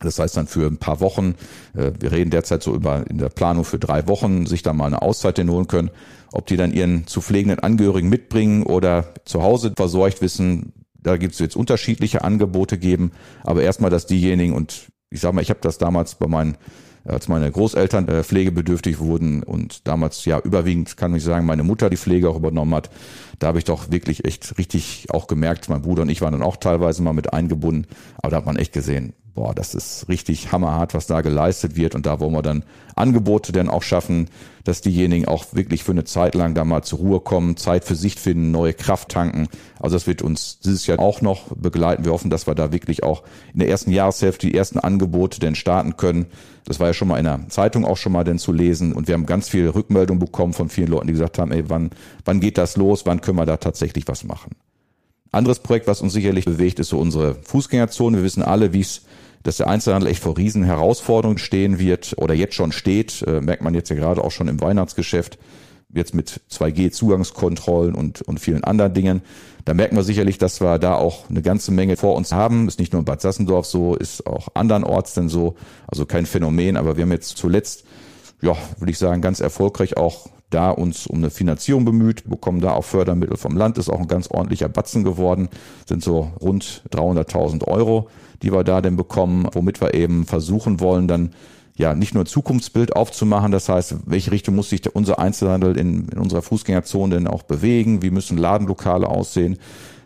Das 0.00 0.20
heißt 0.20 0.36
dann 0.36 0.46
für 0.46 0.66
ein 0.66 0.78
paar 0.78 1.00
Wochen, 1.00 1.34
äh, 1.74 1.90
wir 1.98 2.12
reden 2.12 2.30
derzeit 2.30 2.62
so 2.62 2.74
über 2.74 3.04
in 3.10 3.18
der 3.18 3.30
Planung 3.30 3.64
für 3.64 3.80
drei 3.80 4.06
Wochen, 4.06 4.46
sich 4.46 4.62
da 4.62 4.72
mal 4.72 4.86
eine 4.86 5.02
Auszeit 5.02 5.38
denn 5.38 5.50
holen 5.50 5.66
können. 5.66 5.90
Ob 6.32 6.46
die 6.46 6.56
dann 6.56 6.72
ihren 6.72 7.06
zu 7.06 7.20
pflegenden 7.20 7.60
Angehörigen 7.60 8.08
mitbringen 8.08 8.62
oder 8.62 9.14
zu 9.24 9.42
Hause 9.42 9.72
versorgt 9.76 10.20
wissen, 10.20 10.72
da 11.00 11.16
gibt 11.16 11.34
es 11.34 11.38
jetzt 11.38 11.56
unterschiedliche 11.56 12.22
Angebote 12.22 12.78
geben. 12.78 13.12
Aber 13.44 13.62
erstmal, 13.62 13.90
dass 13.90 14.06
diejenigen, 14.06 14.52
und 14.52 14.88
ich 15.10 15.20
sage 15.20 15.34
mal, 15.34 15.42
ich 15.42 15.50
habe 15.50 15.60
das 15.62 15.78
damals 15.78 16.16
bei 16.16 16.26
meinen 16.26 16.58
als 17.04 17.28
meine 17.28 17.50
Großeltern 17.50 18.08
äh, 18.08 18.22
pflegebedürftig 18.22 18.98
wurden 18.98 19.42
und 19.42 19.86
damals 19.88 20.24
ja 20.24 20.38
überwiegend, 20.40 20.96
kann 20.96 21.14
ich 21.14 21.24
sagen, 21.24 21.46
meine 21.46 21.62
Mutter 21.62 21.90
die 21.90 21.96
Pflege 21.96 22.28
auch 22.28 22.36
übernommen 22.36 22.74
hat, 22.74 22.90
da 23.38 23.48
habe 23.48 23.58
ich 23.58 23.64
doch 23.64 23.90
wirklich 23.90 24.24
echt 24.24 24.58
richtig 24.58 25.06
auch 25.10 25.26
gemerkt, 25.26 25.68
mein 25.68 25.82
Bruder 25.82 26.02
und 26.02 26.10
ich 26.10 26.20
waren 26.20 26.32
dann 26.32 26.42
auch 26.42 26.56
teilweise 26.56 27.02
mal 27.02 27.12
mit 27.12 27.32
eingebunden, 27.32 27.86
aber 28.18 28.32
da 28.32 28.36
hat 28.38 28.46
man 28.46 28.56
echt 28.56 28.72
gesehen, 28.72 29.14
boah, 29.38 29.54
das 29.54 29.72
ist 29.72 30.08
richtig 30.08 30.50
hammerhart, 30.50 30.94
was 30.94 31.06
da 31.06 31.20
geleistet 31.20 31.76
wird. 31.76 31.94
Und 31.94 32.06
da 32.06 32.18
wollen 32.18 32.32
wir 32.32 32.42
dann 32.42 32.64
Angebote 32.96 33.52
denn 33.52 33.68
auch 33.68 33.84
schaffen, 33.84 34.28
dass 34.64 34.80
diejenigen 34.80 35.28
auch 35.28 35.46
wirklich 35.52 35.84
für 35.84 35.92
eine 35.92 36.02
Zeit 36.02 36.34
lang 36.34 36.54
da 36.54 36.64
mal 36.64 36.82
zur 36.82 36.98
Ruhe 36.98 37.20
kommen, 37.20 37.56
Zeit 37.56 37.84
für 37.84 37.94
sich 37.94 38.16
finden, 38.16 38.50
neue 38.50 38.74
Kraft 38.74 39.10
tanken. 39.10 39.46
Also 39.78 39.94
das 39.94 40.08
wird 40.08 40.22
uns 40.22 40.58
dieses 40.58 40.88
Jahr 40.88 40.98
auch 40.98 41.20
noch 41.20 41.54
begleiten. 41.54 42.04
Wir 42.04 42.10
hoffen, 42.10 42.30
dass 42.30 42.48
wir 42.48 42.56
da 42.56 42.72
wirklich 42.72 43.04
auch 43.04 43.22
in 43.52 43.60
der 43.60 43.68
ersten 43.68 43.92
Jahreshälfte 43.92 44.48
die 44.48 44.56
ersten 44.56 44.80
Angebote 44.80 45.38
denn 45.38 45.54
starten 45.54 45.96
können. 45.96 46.26
Das 46.64 46.80
war 46.80 46.88
ja 46.88 46.94
schon 46.94 47.06
mal 47.06 47.18
in 47.18 47.24
der 47.24 47.48
Zeitung 47.48 47.84
auch 47.84 47.96
schon 47.96 48.10
mal 48.10 48.24
denn 48.24 48.40
zu 48.40 48.50
lesen. 48.50 48.92
Und 48.92 49.06
wir 49.06 49.14
haben 49.14 49.24
ganz 49.24 49.48
viel 49.48 49.68
Rückmeldung 49.68 50.18
bekommen 50.18 50.52
von 50.52 50.68
vielen 50.68 50.88
Leuten, 50.88 51.06
die 51.06 51.12
gesagt 51.12 51.38
haben, 51.38 51.52
ey, 51.52 51.70
wann, 51.70 51.90
wann 52.24 52.40
geht 52.40 52.58
das 52.58 52.76
los? 52.76 53.06
Wann 53.06 53.20
können 53.20 53.38
wir 53.38 53.46
da 53.46 53.56
tatsächlich 53.56 54.08
was 54.08 54.24
machen? 54.24 54.50
Anderes 55.30 55.58
Projekt, 55.60 55.86
was 55.86 56.00
uns 56.00 56.14
sicherlich 56.14 56.46
bewegt, 56.46 56.78
ist 56.80 56.88
so 56.88 56.98
unsere 56.98 57.36
Fußgängerzone. 57.36 58.16
Wir 58.16 58.24
wissen 58.24 58.42
alle, 58.42 58.72
wie 58.72 58.80
es 58.80 59.02
dass 59.48 59.56
der 59.56 59.68
Einzelhandel 59.68 60.10
echt 60.10 60.22
vor 60.22 60.36
riesen 60.36 60.62
Herausforderungen 60.62 61.38
stehen 61.38 61.78
wird 61.78 62.14
oder 62.18 62.34
jetzt 62.34 62.54
schon 62.54 62.70
steht, 62.70 63.22
äh, 63.22 63.40
merkt 63.40 63.62
man 63.62 63.72
jetzt 63.72 63.88
ja 63.88 63.96
gerade 63.96 64.22
auch 64.22 64.30
schon 64.30 64.46
im 64.46 64.60
Weihnachtsgeschäft, 64.60 65.38
jetzt 65.90 66.14
mit 66.14 66.42
2G-Zugangskontrollen 66.50 67.94
und, 67.94 68.20
und 68.20 68.40
vielen 68.40 68.62
anderen 68.62 68.92
Dingen. 68.92 69.22
Da 69.64 69.72
merken 69.72 69.96
wir 69.96 70.02
sicherlich, 70.02 70.36
dass 70.36 70.60
wir 70.60 70.78
da 70.78 70.96
auch 70.96 71.30
eine 71.30 71.40
ganze 71.40 71.72
Menge 71.72 71.96
vor 71.96 72.14
uns 72.14 72.30
haben. 72.30 72.68
Ist 72.68 72.78
nicht 72.78 72.92
nur 72.92 73.00
in 73.00 73.06
Bad 73.06 73.22
Sassendorf 73.22 73.64
so, 73.64 73.94
ist 73.94 74.26
auch 74.26 74.48
andernorts 74.52 75.14
denn 75.14 75.30
so. 75.30 75.54
Also 75.86 76.04
kein 76.04 76.26
Phänomen, 76.26 76.76
aber 76.76 76.98
wir 76.98 77.04
haben 77.04 77.12
jetzt 77.12 77.38
zuletzt, 77.38 77.84
ja, 78.42 78.54
würde 78.78 78.90
ich 78.90 78.98
sagen, 78.98 79.22
ganz 79.22 79.40
erfolgreich 79.40 79.96
auch 79.96 80.28
da 80.50 80.70
uns 80.70 81.06
um 81.06 81.18
eine 81.18 81.30
Finanzierung 81.30 81.84
bemüht, 81.84 82.28
bekommen 82.28 82.60
da 82.60 82.72
auch 82.72 82.84
Fördermittel 82.84 83.36
vom 83.36 83.56
Land, 83.56 83.78
ist 83.78 83.90
auch 83.90 84.00
ein 84.00 84.08
ganz 84.08 84.28
ordentlicher 84.28 84.68
Batzen 84.68 85.04
geworden, 85.04 85.48
sind 85.86 86.02
so 86.02 86.30
rund 86.40 86.82
300.000 86.90 87.66
Euro 87.68 88.08
die 88.42 88.52
wir 88.52 88.64
da 88.64 88.80
denn 88.80 88.96
bekommen, 88.96 89.48
womit 89.52 89.80
wir 89.80 89.94
eben 89.94 90.24
versuchen 90.24 90.80
wollen, 90.80 91.08
dann 91.08 91.30
ja 91.76 91.94
nicht 91.94 92.14
nur 92.14 92.26
Zukunftsbild 92.26 92.96
aufzumachen, 92.96 93.52
das 93.52 93.68
heißt, 93.68 93.96
welche 94.06 94.32
Richtung 94.32 94.56
muss 94.56 94.70
sich 94.70 94.94
unser 94.94 95.18
Einzelhandel 95.18 95.76
in, 95.76 96.08
in 96.08 96.18
unserer 96.18 96.42
Fußgängerzone 96.42 97.14
denn 97.14 97.28
auch 97.28 97.44
bewegen, 97.44 98.02
wie 98.02 98.10
müssen 98.10 98.36
Ladenlokale 98.36 99.08
aussehen, 99.08 99.58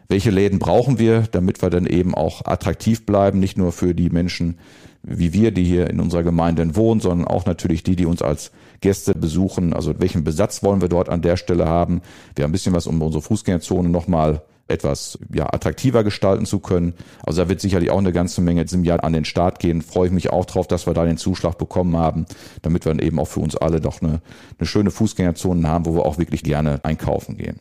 welche 0.08 0.30
Läden 0.30 0.58
brauchen 0.58 0.98
wir, 0.98 1.22
damit 1.32 1.62
wir 1.62 1.70
dann 1.70 1.86
eben 1.86 2.14
auch 2.14 2.44
attraktiv 2.44 3.06
bleiben, 3.06 3.38
nicht 3.38 3.56
nur 3.56 3.72
für 3.72 3.94
die 3.94 4.10
Menschen 4.10 4.58
wie 5.02 5.32
wir, 5.32 5.50
die 5.50 5.64
hier 5.64 5.90
in 5.90 6.00
unserer 6.00 6.22
Gemeinde 6.22 6.76
wohnen, 6.76 7.00
sondern 7.00 7.26
auch 7.26 7.46
natürlich 7.46 7.82
die, 7.82 7.96
die 7.96 8.06
uns 8.06 8.22
als 8.22 8.52
Gäste 8.80 9.14
besuchen. 9.14 9.72
Also 9.72 9.94
welchen 9.98 10.24
Besatz 10.24 10.62
wollen 10.62 10.80
wir 10.80 10.88
dort 10.88 11.08
an 11.08 11.22
der 11.22 11.36
Stelle 11.36 11.66
haben? 11.66 12.02
Wir 12.34 12.44
haben 12.44 12.50
ein 12.50 12.52
bisschen 12.52 12.74
was 12.74 12.86
um 12.86 13.00
unsere 13.02 13.22
Fußgängerzone 13.22 13.88
nochmal 13.88 14.42
etwas 14.68 15.18
ja, 15.32 15.52
attraktiver 15.52 16.04
gestalten 16.04 16.46
zu 16.46 16.60
können. 16.60 16.94
Also 17.24 17.42
da 17.42 17.48
wird 17.48 17.60
sicherlich 17.60 17.90
auch 17.90 17.98
eine 17.98 18.12
ganze 18.12 18.40
Menge 18.40 18.60
jetzt 18.60 18.72
im 18.72 18.84
Jahr 18.84 19.02
an 19.04 19.12
den 19.12 19.24
Start 19.24 19.58
gehen. 19.58 19.82
Freue 19.82 20.06
ich 20.06 20.12
mich 20.12 20.30
auch 20.30 20.44
drauf, 20.44 20.66
dass 20.66 20.86
wir 20.86 20.94
da 20.94 21.04
den 21.04 21.18
Zuschlag 21.18 21.58
bekommen 21.58 21.96
haben, 21.96 22.26
damit 22.62 22.84
wir 22.84 22.94
dann 22.94 23.04
eben 23.04 23.18
auch 23.18 23.28
für 23.28 23.40
uns 23.40 23.56
alle 23.56 23.80
doch 23.80 24.00
eine, 24.00 24.20
eine 24.58 24.66
schöne 24.66 24.90
Fußgängerzone 24.90 25.68
haben, 25.68 25.84
wo 25.86 25.94
wir 25.94 26.06
auch 26.06 26.18
wirklich 26.18 26.42
gerne 26.42 26.80
einkaufen 26.84 27.36
gehen. 27.36 27.58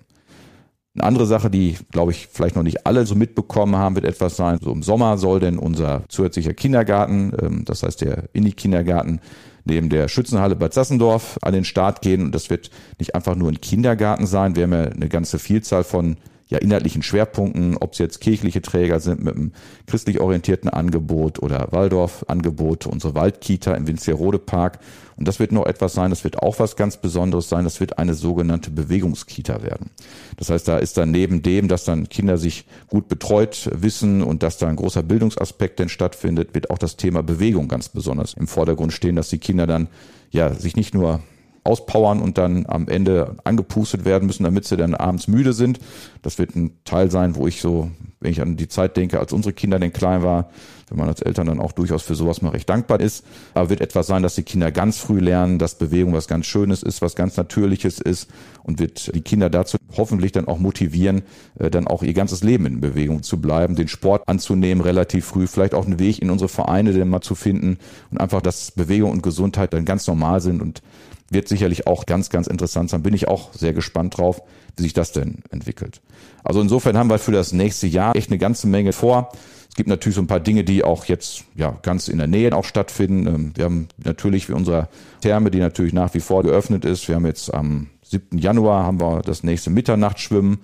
Eine 0.93 1.05
andere 1.05 1.25
Sache, 1.25 1.49
die, 1.49 1.77
glaube 1.91 2.11
ich, 2.11 2.27
vielleicht 2.27 2.57
noch 2.57 2.63
nicht 2.63 2.85
alle 2.85 3.05
so 3.05 3.15
mitbekommen 3.15 3.77
haben, 3.77 3.95
wird 3.95 4.05
etwas 4.05 4.35
sein. 4.35 4.59
So 4.61 4.73
im 4.73 4.83
Sommer 4.83 5.17
soll 5.17 5.39
denn 5.39 5.57
unser 5.57 6.03
zusätzlicher 6.09 6.53
Kindergarten, 6.53 7.31
ähm, 7.41 7.63
das 7.63 7.83
heißt 7.83 8.01
der 8.01 8.25
Inni-Kindergarten, 8.33 9.21
neben 9.63 9.87
der 9.87 10.09
Schützenhalle 10.09 10.57
Bad 10.57 10.73
Sassendorf 10.73 11.37
an 11.43 11.53
den 11.53 11.63
Start 11.63 12.01
gehen. 12.01 12.23
Und 12.23 12.35
das 12.35 12.49
wird 12.49 12.71
nicht 12.99 13.15
einfach 13.15 13.35
nur 13.35 13.49
ein 13.49 13.61
Kindergarten 13.61 14.25
sein. 14.25 14.55
Wir 14.55 14.63
haben 14.63 14.73
ja 14.73 14.83
eine 14.83 15.07
ganze 15.07 15.39
Vielzahl 15.39 15.85
von 15.85 16.17
ja, 16.51 16.57
inhaltlichen 16.57 17.01
Schwerpunkten, 17.01 17.77
ob 17.77 17.93
es 17.93 17.99
jetzt 17.99 18.19
kirchliche 18.19 18.61
Träger 18.61 18.99
sind 18.99 19.23
mit 19.23 19.35
einem 19.35 19.53
christlich 19.87 20.19
orientierten 20.19 20.69
Angebot 20.69 21.41
oder 21.41 21.69
Waldorf-Angebot, 21.71 22.87
unsere 22.87 23.15
Waldkita 23.15 23.73
im 23.73 23.87
Winzerode 23.87 24.37
Park. 24.37 24.79
Und 25.15 25.29
das 25.29 25.39
wird 25.39 25.53
noch 25.53 25.65
etwas 25.65 25.93
sein, 25.93 26.09
das 26.09 26.25
wird 26.25 26.39
auch 26.39 26.59
was 26.59 26.75
ganz 26.75 26.97
Besonderes 26.97 27.47
sein, 27.47 27.63
das 27.63 27.79
wird 27.79 27.97
eine 27.97 28.13
sogenannte 28.15 28.69
Bewegungskita 28.69 29.63
werden. 29.63 29.91
Das 30.35 30.49
heißt, 30.49 30.67
da 30.67 30.77
ist 30.77 30.97
dann 30.97 31.11
neben 31.11 31.41
dem, 31.41 31.69
dass 31.69 31.85
dann 31.85 32.09
Kinder 32.09 32.37
sich 32.37 32.65
gut 32.87 33.07
betreut 33.07 33.69
wissen 33.73 34.21
und 34.21 34.43
dass 34.43 34.57
da 34.57 34.67
ein 34.67 34.75
großer 34.75 35.03
Bildungsaspekt 35.03 35.79
denn 35.79 35.87
stattfindet, 35.87 36.53
wird 36.53 36.69
auch 36.69 36.77
das 36.77 36.97
Thema 36.97 37.23
Bewegung 37.23 37.69
ganz 37.69 37.87
besonders 37.87 38.33
im 38.33 38.47
Vordergrund 38.47 38.91
stehen, 38.91 39.15
dass 39.15 39.29
die 39.29 39.39
Kinder 39.39 39.67
dann 39.67 39.87
ja 40.31 40.53
sich 40.53 40.75
nicht 40.75 40.93
nur 40.93 41.21
auspowern 41.63 42.21
und 42.21 42.37
dann 42.37 42.65
am 42.67 42.87
Ende 42.87 43.35
angepustet 43.43 44.05
werden 44.05 44.25
müssen, 44.25 44.43
damit 44.43 44.65
sie 44.65 44.77
dann 44.77 44.95
abends 44.95 45.27
müde 45.27 45.53
sind. 45.53 45.79
Das 46.21 46.39
wird 46.39 46.55
ein 46.55 46.79
Teil 46.85 47.11
sein, 47.11 47.35
wo 47.35 47.47
ich 47.47 47.61
so, 47.61 47.91
wenn 48.19 48.31
ich 48.31 48.41
an 48.41 48.57
die 48.57 48.67
Zeit 48.67 48.97
denke, 48.97 49.19
als 49.19 49.31
unsere 49.33 49.53
Kinder 49.53 49.77
denn 49.77 49.93
klein 49.93 50.23
war, 50.23 50.49
wenn 50.89 50.97
man 50.97 51.07
als 51.07 51.21
Eltern 51.21 51.47
dann 51.47 51.59
auch 51.59 51.71
durchaus 51.71 52.03
für 52.03 52.15
sowas 52.15 52.41
mal 52.41 52.49
recht 52.49 52.69
dankbar 52.69 52.99
ist. 52.99 53.23
Aber 53.53 53.69
wird 53.69 53.79
etwas 53.79 54.07
sein, 54.07 54.23
dass 54.23 54.35
die 54.35 54.43
Kinder 54.43 54.71
ganz 54.71 54.97
früh 54.97 55.19
lernen, 55.19 55.59
dass 55.59 55.77
Bewegung 55.77 56.13
was 56.13 56.27
ganz 56.27 56.47
Schönes 56.47 56.83
ist, 56.83 57.01
was 57.01 57.15
ganz 57.15 57.37
Natürliches 57.37 57.99
ist 57.99 58.29
und 58.63 58.79
wird 58.79 59.13
die 59.15 59.21
Kinder 59.21 59.49
dazu 59.49 59.77
hoffentlich 59.97 60.31
dann 60.31 60.47
auch 60.47 60.59
motivieren, 60.59 61.21
äh, 61.59 61.69
dann 61.69 61.87
auch 61.87 62.03
ihr 62.03 62.13
ganzes 62.13 62.43
Leben 62.43 62.65
in 62.65 62.81
Bewegung 62.81 63.23
zu 63.23 63.39
bleiben, 63.39 63.75
den 63.75 63.87
Sport 63.87 64.27
anzunehmen 64.27 64.81
relativ 64.83 65.25
früh, 65.25 65.47
vielleicht 65.47 65.73
auch 65.73 65.85
einen 65.85 65.99
Weg 65.99 66.21
in 66.21 66.29
unsere 66.29 66.49
Vereine 66.49 66.93
denn 66.93 67.09
mal 67.09 67.21
zu 67.21 67.35
finden 67.35 67.77
und 68.09 68.19
einfach, 68.19 68.41
dass 68.41 68.71
Bewegung 68.71 69.11
und 69.11 69.23
Gesundheit 69.23 69.73
dann 69.73 69.85
ganz 69.85 70.07
normal 70.07 70.41
sind 70.41 70.61
und 70.61 70.81
wird 71.31 71.47
sicherlich 71.47 71.87
auch 71.87 72.05
ganz, 72.05 72.29
ganz 72.29 72.47
interessant 72.47 72.89
sein. 72.89 73.01
Bin 73.01 73.13
ich 73.13 73.27
auch 73.27 73.53
sehr 73.53 73.73
gespannt 73.73 74.17
drauf, 74.17 74.41
wie 74.75 74.83
sich 74.83 74.93
das 74.93 75.11
denn 75.11 75.39
entwickelt. 75.49 76.01
Also 76.43 76.61
insofern 76.61 76.97
haben 76.97 77.09
wir 77.09 77.19
für 77.19 77.31
das 77.31 77.53
nächste 77.53 77.87
Jahr 77.87 78.15
echt 78.15 78.29
eine 78.29 78.37
ganze 78.37 78.67
Menge 78.67 78.93
vor. 78.93 79.31
Es 79.69 79.75
gibt 79.75 79.87
natürlich 79.87 80.15
so 80.15 80.21
ein 80.21 80.27
paar 80.27 80.41
Dinge, 80.41 80.65
die 80.65 80.83
auch 80.83 81.05
jetzt 81.05 81.45
ja 81.55 81.77
ganz 81.81 82.09
in 82.09 82.17
der 82.17 82.27
Nähe 82.27 82.53
auch 82.53 82.65
stattfinden. 82.65 83.27
Ähm, 83.27 83.51
wir 83.55 83.65
haben 83.65 83.87
natürlich 84.03 84.49
wie 84.49 84.53
unsere 84.53 84.89
Therme, 85.21 85.49
die 85.49 85.59
natürlich 85.59 85.93
nach 85.93 86.13
wie 86.13 86.19
vor 86.19 86.43
geöffnet 86.43 86.83
ist. 86.83 87.07
Wir 87.07 87.15
haben 87.15 87.25
jetzt 87.25 87.53
am 87.53 87.87
7. 88.03 88.37
Januar 88.37 88.83
haben 88.83 88.99
wir 88.99 89.21
das 89.21 89.43
nächste 89.43 89.69
Mitternachtsschwimmen 89.69 90.59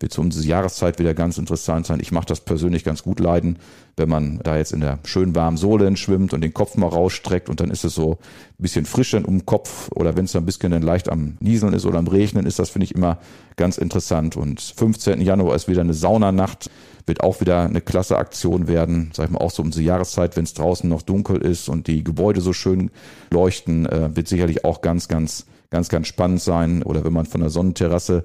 wird 0.00 0.12
zu 0.12 0.20
unserer 0.20 0.44
Jahreszeit 0.44 0.98
wieder 0.98 1.14
ganz 1.14 1.38
interessant 1.38 1.86
sein. 1.86 1.98
Ich 2.00 2.12
mache 2.12 2.26
das 2.26 2.40
persönlich 2.40 2.84
ganz 2.84 3.02
gut 3.02 3.18
leiden, 3.18 3.58
wenn 3.96 4.08
man 4.08 4.38
da 4.44 4.56
jetzt 4.56 4.72
in 4.72 4.80
der 4.80 5.00
schön 5.04 5.34
warmen 5.34 5.56
Sohle 5.56 5.96
schwimmt 5.96 6.32
und 6.32 6.40
den 6.40 6.54
Kopf 6.54 6.76
mal 6.76 6.86
rausstreckt 6.86 7.48
und 7.48 7.60
dann 7.60 7.70
ist 7.70 7.84
es 7.84 7.94
so 7.94 8.12
ein 8.12 8.62
bisschen 8.62 8.84
frisch 8.84 9.10
dann 9.10 9.24
um 9.24 9.38
den 9.38 9.46
Kopf 9.46 9.90
oder 9.90 10.16
wenn 10.16 10.26
es 10.26 10.32
dann 10.32 10.44
ein 10.44 10.46
bisschen 10.46 10.70
dann 10.70 10.82
leicht 10.82 11.08
am 11.08 11.36
Nieseln 11.40 11.72
ist 11.72 11.84
oder 11.84 11.98
am 11.98 12.06
Regnen 12.06 12.46
ist, 12.46 12.58
das 12.60 12.70
finde 12.70 12.84
ich 12.84 12.94
immer 12.94 13.18
ganz 13.56 13.76
interessant. 13.76 14.36
Und 14.36 14.60
15. 14.60 15.20
Januar 15.20 15.56
ist 15.56 15.66
wieder 15.66 15.80
eine 15.80 15.94
Saunanacht, 15.94 16.70
wird 17.06 17.22
auch 17.22 17.40
wieder 17.40 17.62
eine 17.62 17.80
klasse 17.80 18.18
Aktion 18.18 18.68
werden, 18.68 19.10
sag 19.12 19.26
ich 19.26 19.30
mal 19.32 19.40
auch 19.40 19.50
so 19.50 19.62
um 19.62 19.70
die 19.70 19.82
Jahreszeit, 19.82 20.36
wenn 20.36 20.44
es 20.44 20.54
draußen 20.54 20.88
noch 20.88 21.02
dunkel 21.02 21.38
ist 21.38 21.68
und 21.68 21.88
die 21.88 22.04
Gebäude 22.04 22.40
so 22.40 22.52
schön 22.52 22.90
leuchten, 23.30 23.86
äh, 23.86 24.14
wird 24.14 24.28
sicherlich 24.28 24.64
auch 24.64 24.80
ganz, 24.80 25.08
ganz, 25.08 25.46
ganz, 25.70 25.88
ganz 25.88 26.06
spannend 26.06 26.40
sein. 26.40 26.82
Oder 26.82 27.04
wenn 27.04 27.12
man 27.12 27.26
von 27.26 27.40
der 27.40 27.50
Sonnenterrasse 27.50 28.24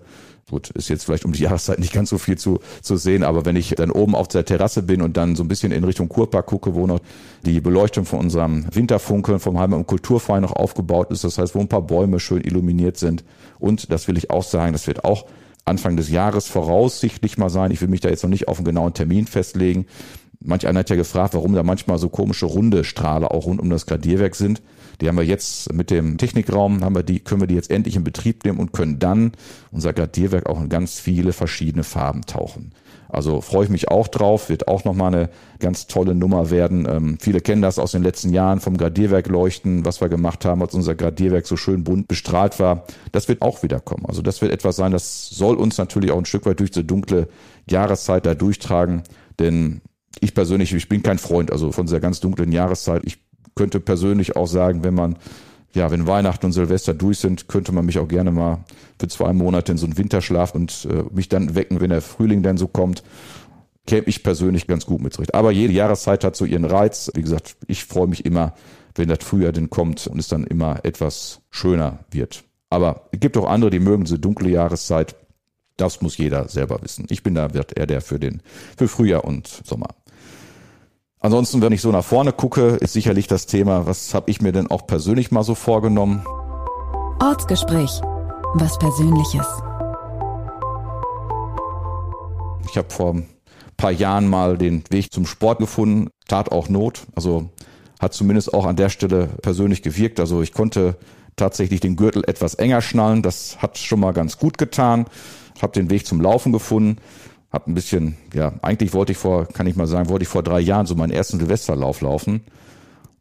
Gut, 0.50 0.70
ist 0.72 0.90
jetzt 0.90 1.06
vielleicht 1.06 1.26
um 1.26 1.32
die 1.32 1.44
Jahreszeit 1.44 1.80
nicht 1.80 1.94
ganz 1.94 2.10
so 2.10 2.18
viel 2.18 2.38
zu, 2.38 2.60
zu 2.82 2.98
sehen, 2.98 3.24
aber 3.24 3.46
wenn 3.46 3.56
ich 3.56 3.70
dann 3.76 3.92
oben 3.92 4.16
auf 4.16 4.28
der 4.28 4.46
Terrasse 4.46 4.84
bin 4.84 5.02
und 5.02 5.16
dann 5.16 5.36
so 5.36 5.44
ein 5.44 5.48
bisschen 5.48 5.72
in 5.72 5.84
Richtung 5.84 6.10
Kurpark 6.10 6.46
gucke, 6.48 6.76
wo 6.76 6.86
noch 6.86 7.00
die 7.46 7.62
Beleuchtung 7.62 8.06
von 8.06 8.20
unserem 8.20 8.66
Winterfunkeln 8.74 9.40
vom 9.40 9.60
Heimat- 9.60 9.80
und 9.80 9.88
Kulturverein 9.88 10.42
noch 10.42 10.56
aufgebaut 10.56 11.12
ist, 11.12 11.24
das 11.24 11.38
heißt, 11.38 11.56
wo 11.56 11.60
ein 11.60 11.70
paar 11.70 11.82
Bäume 11.82 12.20
schön 12.20 12.44
illuminiert 12.44 12.98
sind. 12.98 13.24
Und 13.60 13.92
das 13.92 14.08
will 14.08 14.18
ich 14.18 14.30
auch 14.32 14.44
sagen, 14.44 14.74
das 14.74 14.88
wird 14.88 15.06
auch 15.06 15.26
Anfang 15.66 15.96
des 15.96 16.10
Jahres 16.10 16.48
voraussichtlich 16.48 17.38
mal 17.38 17.50
sein. 17.50 17.72
Ich 17.72 17.80
will 17.80 17.88
mich 17.88 18.02
da 18.02 18.10
jetzt 18.10 18.24
noch 18.24 18.30
nicht 18.30 18.50
auf 18.50 18.58
einen 18.58 18.66
genauen 18.66 18.94
Termin 18.94 19.28
festlegen. 19.28 19.86
Manch 20.46 20.68
einer 20.68 20.80
hat 20.80 20.90
ja 20.90 20.96
gefragt, 20.96 21.34
warum 21.34 21.54
da 21.54 21.64
manchmal 21.64 21.98
so 21.98 22.10
komische 22.10 22.46
runde 22.46 22.84
Strahle 22.84 23.32
auch 23.32 23.46
rund 23.46 23.62
um 23.62 23.70
das 23.70 23.86
Gradierwerk 23.86 24.36
sind. 24.36 24.62
Die 25.02 25.08
haben 25.08 25.18
wir 25.18 25.26
jetzt 25.26 25.74
mit 25.74 25.90
dem 25.90 26.18
Technikraum, 26.18 26.84
haben 26.84 26.96
wir 26.96 27.04
die, 27.04 27.20
können 27.20 27.42
wir 27.42 27.48
die 27.48 27.56
jetzt 27.56 27.72
endlich 27.72 27.96
in 27.96 28.04
Betrieb 28.04 28.44
nehmen 28.44 28.60
und 28.60 28.74
können 28.74 29.00
dann 29.00 29.32
unser 29.72 29.94
Gradierwerk 29.94 30.48
auch 30.48 30.62
in 30.62 30.70
ganz 30.70 31.00
viele 31.00 31.34
verschiedene 31.34 31.84
Farben 31.84 32.22
tauchen. 32.22 32.74
Also 33.10 33.42
freue 33.42 33.66
ich 33.66 33.70
mich 33.70 33.90
auch 33.90 34.08
drauf, 34.08 34.50
wird 34.50 34.68
auch 34.68 34.86
nochmal 34.86 35.14
eine 35.14 35.30
ganz 35.60 35.86
tolle 35.86 36.16
Nummer 36.16 36.50
werden. 36.50 36.88
Ähm, 36.90 37.18
viele 37.20 37.42
kennen 37.42 37.62
das 37.62 37.78
aus 37.78 37.92
den 37.92 38.02
letzten 38.02 38.34
Jahren 38.34 38.60
vom 38.60 38.76
Gradierwerk 38.76 39.28
leuchten, 39.28 39.86
was 39.86 40.02
wir 40.02 40.10
gemacht 40.10 40.46
haben, 40.46 40.62
als 40.64 40.74
unser 40.74 40.96
Gradierwerk 40.96 41.46
so 41.46 41.56
schön 41.56 41.84
bunt 41.84 42.08
bestrahlt 42.08 42.60
war. 42.60 42.86
Das 43.12 43.28
wird 43.28 43.44
auch 43.44 43.62
wieder 43.62 43.80
kommen. 43.80 44.06
Also 44.08 44.24
das 44.24 44.42
wird 44.42 44.52
etwas 44.52 44.78
sein, 44.78 44.92
das 44.92 45.30
soll 45.30 45.58
uns 45.58 45.78
natürlich 45.78 46.12
auch 46.12 46.18
ein 46.18 46.26
Stück 46.26 46.48
weit 46.48 46.60
durch 46.60 46.72
die 46.72 46.88
dunkle 46.88 47.28
Jahreszeit 47.70 48.26
da 48.26 48.34
durchtragen. 48.34 49.04
Denn 49.40 49.82
ich 50.20 50.34
persönlich, 50.34 50.74
ich 50.74 50.90
bin 50.90 51.04
kein 51.04 51.18
Freund, 51.18 51.52
also 51.52 51.72
von 51.72 51.86
dieser 51.86 52.00
ganz 52.00 52.20
dunklen 52.20 52.52
Jahreszeit. 52.52 53.02
Ich 53.06 53.18
könnte 53.56 53.80
persönlich 53.80 54.36
auch 54.36 54.48
sagen, 54.48 54.84
wenn 54.84 54.94
man 54.94 55.18
ja, 55.76 55.90
wenn 55.90 56.08
Weihnachten 56.08 56.46
und 56.46 56.52
Silvester 56.52 56.94
durch 56.94 57.20
sind, 57.20 57.48
könnte 57.48 57.72
man 57.72 57.86
mich 57.86 57.98
auch 57.98 58.08
gerne 58.08 58.32
mal 58.32 58.64
für 59.00 59.08
zwei 59.08 59.34
Monate 59.34 59.72
in 59.72 59.78
so 59.78 59.86
einen 59.86 59.98
Winterschlaf 59.98 60.54
und 60.54 60.88
äh, 60.90 61.04
mich 61.12 61.30
dann 61.30 61.56
wecken, 61.56 61.82
wenn 61.82 61.90
der 61.90 62.02
Frühling 62.02 62.44
dann 62.44 62.58
so 62.58 62.68
kommt. 62.68 63.04
Käme 63.86 64.04
ich 64.06 64.24
persönlich 64.24 64.68
ganz 64.68 64.86
gut 64.86 65.02
mit 65.02 65.14
zurecht. 65.14 65.34
Aber 65.34 65.52
jede 65.52 65.74
Jahreszeit 65.74 66.24
hat 66.24 66.36
so 66.36 66.46
ihren 66.46 66.64
Reiz. 66.64 67.12
Wie 67.16 67.22
gesagt, 67.22 67.58
ich 67.68 67.86
freue 67.86 68.08
mich 68.08 68.24
immer, 68.24 68.54
wenn 68.96 69.10
das 69.10 69.24
Frühjahr 69.24 69.52
denn 69.52 69.70
kommt 69.70 70.08
und 70.08 70.20
es 70.20 70.28
dann 70.28 70.46
immer 70.46 70.86
etwas 70.86 71.42
schöner 71.50 72.06
wird. 72.12 72.44
Aber 72.70 73.10
es 73.12 73.20
gibt 73.20 73.36
auch 73.36 73.50
andere, 73.50 73.72
die 73.72 73.80
mögen 73.80 74.06
diese 74.06 74.20
dunkle 74.20 74.50
Jahreszeit. 74.50 75.16
Das 75.76 76.02
muss 76.02 76.18
jeder 76.18 76.48
selber 76.48 76.80
wissen. 76.84 77.08
Ich 77.10 77.24
bin 77.24 77.34
da, 77.34 77.54
wird 77.56 77.76
er 77.76 77.88
der 77.88 78.02
für 78.02 78.20
den, 78.20 78.42
für 78.78 78.88
Frühjahr 78.88 79.26
und 79.26 79.48
Sommer. 79.66 79.90
Ansonsten, 81.26 81.62
wenn 81.62 81.72
ich 81.72 81.80
so 81.80 81.90
nach 81.90 82.04
vorne 82.04 82.34
gucke, 82.34 82.72
ist 82.82 82.92
sicherlich 82.92 83.28
das 83.28 83.46
Thema, 83.46 83.86
was 83.86 84.14
habe 84.14 84.30
ich 84.30 84.42
mir 84.42 84.52
denn 84.52 84.70
auch 84.70 84.86
persönlich 84.86 85.32
mal 85.32 85.44
so 85.44 85.56
vorgenommen? 85.56 86.26
Ortsgespräch. 87.22 88.02
Was 88.56 88.78
Persönliches. 88.78 89.48
Ich 92.70 92.78
habe 92.78 92.90
vor 92.90 93.14
ein 93.14 93.30
paar 93.78 93.92
Jahren 93.92 94.28
mal 94.28 94.58
den 94.58 94.84
Weg 94.90 95.14
zum 95.14 95.26
Sport 95.26 95.60
gefunden, 95.60 96.10
tat 96.28 96.52
auch 96.52 96.68
Not. 96.68 97.08
Also 97.16 97.50
hat 98.02 98.14
zumindest 98.14 98.54
auch 98.54 98.66
an 98.66 98.76
der 98.76 98.90
Stelle 98.90 99.28
persönlich 99.42 99.82
gewirkt. 99.82 100.20
Also 100.20 100.42
ich 100.42 100.52
konnte 100.52 100.98
tatsächlich 101.38 101.80
den 101.80 101.96
Gürtel 101.96 102.26
etwas 102.28 102.56
enger 102.56 102.82
schnallen. 102.82 103.22
Das 103.22 103.60
hat 103.62 103.78
schon 103.78 104.02
mal 104.02 104.12
ganz 104.12 104.38
gut 104.38 104.58
getan. 104.58 105.06
Habe 105.62 105.72
den 105.72 105.90
Weg 105.90 106.06
zum 106.06 106.20
Laufen 106.20 106.52
gefunden 106.52 106.98
hab 107.54 107.68
ein 107.68 107.76
bisschen, 107.76 108.18
ja, 108.34 108.54
eigentlich 108.64 108.94
wollte 108.94 109.12
ich 109.12 109.18
vor, 109.20 109.46
kann 109.46 109.68
ich 109.68 109.76
mal 109.76 109.86
sagen, 109.86 110.10
wollte 110.10 110.24
ich 110.24 110.30
vor 110.30 110.42
drei 110.42 110.60
Jahren 110.60 110.88
so 110.88 110.96
meinen 110.96 111.12
ersten 111.12 111.38
Silvesterlauf 111.38 112.02
laufen. 112.02 112.42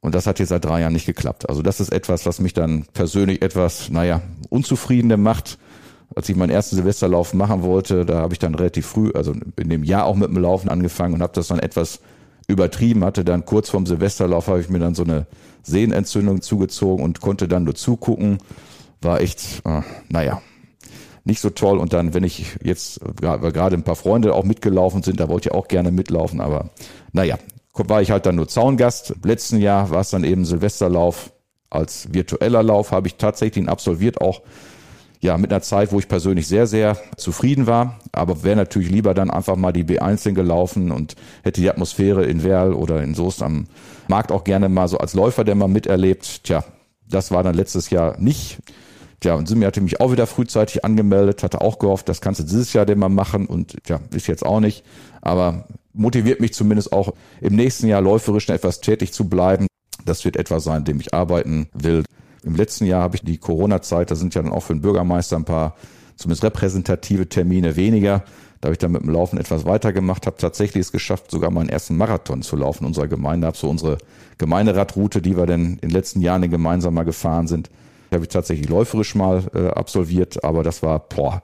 Und 0.01 0.14
das 0.14 0.27
hat 0.27 0.40
jetzt 0.40 0.49
seit 0.49 0.64
drei 0.64 0.81
Jahren 0.81 0.95
nicht 0.95 1.07
geklappt. 1.07 1.49
Also 1.49 1.62
das 1.62 1.79
ist 1.79 1.92
etwas, 1.92 2.27
was 2.27 2.40
mich 2.40 2.55
dann 2.55 2.87
persönlich 2.95 3.42
etwas, 3.42 3.90
naja, 3.90 4.23
unzufriedener 4.49 5.18
macht. 5.18 5.59
Als 6.16 6.29
ich 6.29 6.37
meinen 6.37 6.51
ersten 6.51 6.77
Silvesterlauf 6.77 7.35
machen 7.35 7.62
wollte, 7.62 8.05
da 8.05 8.21
habe 8.21 8.33
ich 8.33 8.38
dann 8.38 8.55
relativ 8.55 8.87
früh, 8.87 9.12
also 9.14 9.35
in 9.57 9.68
dem 9.68 9.85
Jahr 9.85 10.07
auch 10.07 10.16
mit 10.16 10.29
dem 10.29 10.38
Laufen 10.38 10.68
angefangen 10.71 11.14
und 11.14 11.23
habe 11.23 11.33
das 11.35 11.49
dann 11.49 11.59
etwas 11.59 12.01
übertrieben, 12.49 13.05
hatte 13.05 13.25
dann 13.25 13.45
kurz 13.45 13.71
vorm 13.71 13.87
Silvesterlauf 13.87 14.49
habe 14.49 14.61
ich 14.61 14.68
mir 14.68 14.79
dann 14.79 14.95
so 14.95 15.05
eine 15.05 15.27
Sehnenentzündung 15.62 16.42
zugezogen 16.42 17.05
und 17.05 17.21
konnte 17.21 17.49
dann 17.49 17.64
nur 17.64 17.75
zugucken. 17.75 18.38
War 19.01 19.21
echt, 19.21 19.62
äh, 19.64 19.83
naja, 20.09 20.42
nicht 21.24 21.40
so 21.40 21.50
toll. 21.50 21.78
Und 21.78 21.92
dann, 21.92 22.14
wenn 22.14 22.24
ich 22.24 22.56
jetzt, 22.62 23.00
gerade 23.20 23.76
ein 23.76 23.85
paar 23.85 23.96
Freunde 23.96 24.35
auch 24.35 24.44
mitgelaufen 24.44 25.02
sind, 25.02 25.20
da 25.20 25.28
wollte 25.28 25.48
ich 25.48 25.54
auch 25.54 25.68
gerne 25.68 25.90
mitlaufen, 25.90 26.40
aber 26.40 26.70
naja, 27.12 27.38
war 27.74 28.02
ich 28.02 28.11
halt 28.11 28.26
dann 28.26 28.37
nur 28.37 28.48
Zaungast. 28.48 29.14
Letzten 29.24 29.58
Jahr 29.58 29.90
war 29.90 30.00
es 30.00 30.11
dann 30.11 30.24
eben 30.24 30.44
Silvesterlauf 30.44 31.32
als 31.70 32.12
virtueller 32.12 32.62
Lauf, 32.62 32.90
habe 32.90 33.08
ich 33.08 33.16
tatsächlich 33.16 33.64
ihn 33.64 33.68
absolviert, 33.68 34.20
auch 34.20 34.42
ja, 35.20 35.38
mit 35.38 35.52
einer 35.52 35.62
Zeit, 35.62 35.92
wo 35.92 36.00
ich 36.00 36.08
persönlich 36.08 36.48
sehr, 36.48 36.66
sehr 36.66 36.98
zufrieden 37.16 37.68
war, 37.68 38.00
aber 38.11 38.42
wäre 38.42 38.56
natürlich 38.56 38.90
lieber 38.90 39.14
dann 39.14 39.30
einfach 39.30 39.54
mal 39.54 39.72
die 39.72 39.85
B1 39.85 40.32
gelaufen 40.32 40.90
und 40.90 41.14
hätte 41.44 41.61
die 41.61 41.70
Atmosphäre 41.70 42.24
in 42.24 42.42
Werl 42.42 42.72
oder 42.74 43.02
in 43.02 43.14
Soest 43.14 43.40
am 43.40 43.68
Markt 44.08 44.32
auch 44.32 44.42
gerne 44.42 44.68
mal 44.68 44.88
so 44.88 44.98
als 44.98 45.14
Läufer, 45.14 45.44
der 45.44 45.54
mal 45.54 45.68
miterlebt. 45.68 46.42
Tja, 46.42 46.64
das 47.08 47.30
war 47.30 47.44
dann 47.44 47.54
letztes 47.54 47.90
Jahr 47.90 48.18
nicht. 48.18 48.58
Ja, 49.24 49.35
und 49.35 49.48
Simi 49.48 49.64
hatte 49.64 49.80
mich 49.80 50.00
auch 50.00 50.12
wieder 50.12 50.26
frühzeitig 50.26 50.85
angemeldet, 50.85 51.42
hatte 51.42 51.61
auch 51.61 51.78
gehofft, 51.78 52.08
das 52.08 52.20
kannst 52.20 52.40
du 52.40 52.44
dieses 52.44 52.72
Jahr 52.72 52.87
denn 52.87 52.98
mal 52.98 53.08
machen 53.08 53.46
und 53.46 53.76
ja, 53.87 54.00
ist 54.14 54.26
jetzt 54.26 54.44
auch 54.44 54.61
nicht. 54.61 54.85
Aber 55.20 55.66
motiviert 55.92 56.40
mich 56.40 56.54
zumindest 56.54 56.92
auch 56.92 57.14
im 57.40 57.54
nächsten 57.54 57.87
Jahr 57.87 58.00
läuferisch 58.00 58.48
etwas 58.48 58.80
tätig 58.80 59.12
zu 59.12 59.28
bleiben. 59.28 59.66
Das 60.04 60.24
wird 60.24 60.37
etwas 60.37 60.64
sein, 60.64 60.85
dem 60.85 61.00
ich 61.00 61.14
arbeiten 61.14 61.68
will. 61.72 62.04
Im 62.44 62.56
letzten 62.56 62.87
Jahr 62.87 63.02
habe 63.02 63.16
ich 63.16 63.22
die 63.22 63.38
Corona-Zeit, 63.38 64.11
da 64.11 64.16
sind 64.16 64.35
ja 64.35 64.42
dann 64.42 64.52
auch 64.52 64.64
für 64.64 64.74
den 64.74 64.82
Bürgermeister 64.82 65.37
ein 65.37 65.44
paar 65.44 65.76
zumindest 66.16 66.44
repräsentative 66.44 67.28
Termine 67.28 67.76
weniger. 67.76 68.24
Da 68.61 68.66
habe 68.66 68.74
ich 68.74 68.78
dann 68.78 68.92
mit 68.92 69.02
dem 69.02 69.11
Laufen 69.11 69.38
etwas 69.38 69.64
weitergemacht, 69.64 70.26
habe 70.26 70.37
tatsächlich 70.37 70.82
es 70.82 70.92
geschafft, 70.92 71.30
sogar 71.30 71.50
meinen 71.50 71.68
ersten 71.68 71.96
Marathon 71.96 72.42
zu 72.42 72.56
laufen 72.56 72.85
unserer 72.85 73.08
Gemeinde. 73.08 73.46
Habe 73.46 73.56
so 73.56 73.68
unsere 73.68 73.98
Gemeinderadroute, 74.38 75.20
die 75.20 75.37
wir 75.37 75.46
denn 75.46 75.74
in 75.74 75.78
den 75.78 75.90
letzten 75.90 76.20
Jahren 76.20 76.48
gemeinsam 76.48 76.94
mal 76.94 77.04
gefahren 77.04 77.48
sind, 77.48 77.70
habe 78.12 78.25
ich 78.25 78.29
tatsächlich 78.29 78.68
läuferisch 78.68 79.14
mal 79.14 79.44
äh, 79.55 79.68
absolviert, 79.68 80.44
aber 80.44 80.62
das 80.62 80.83
war, 80.83 80.98
boah, 81.01 81.42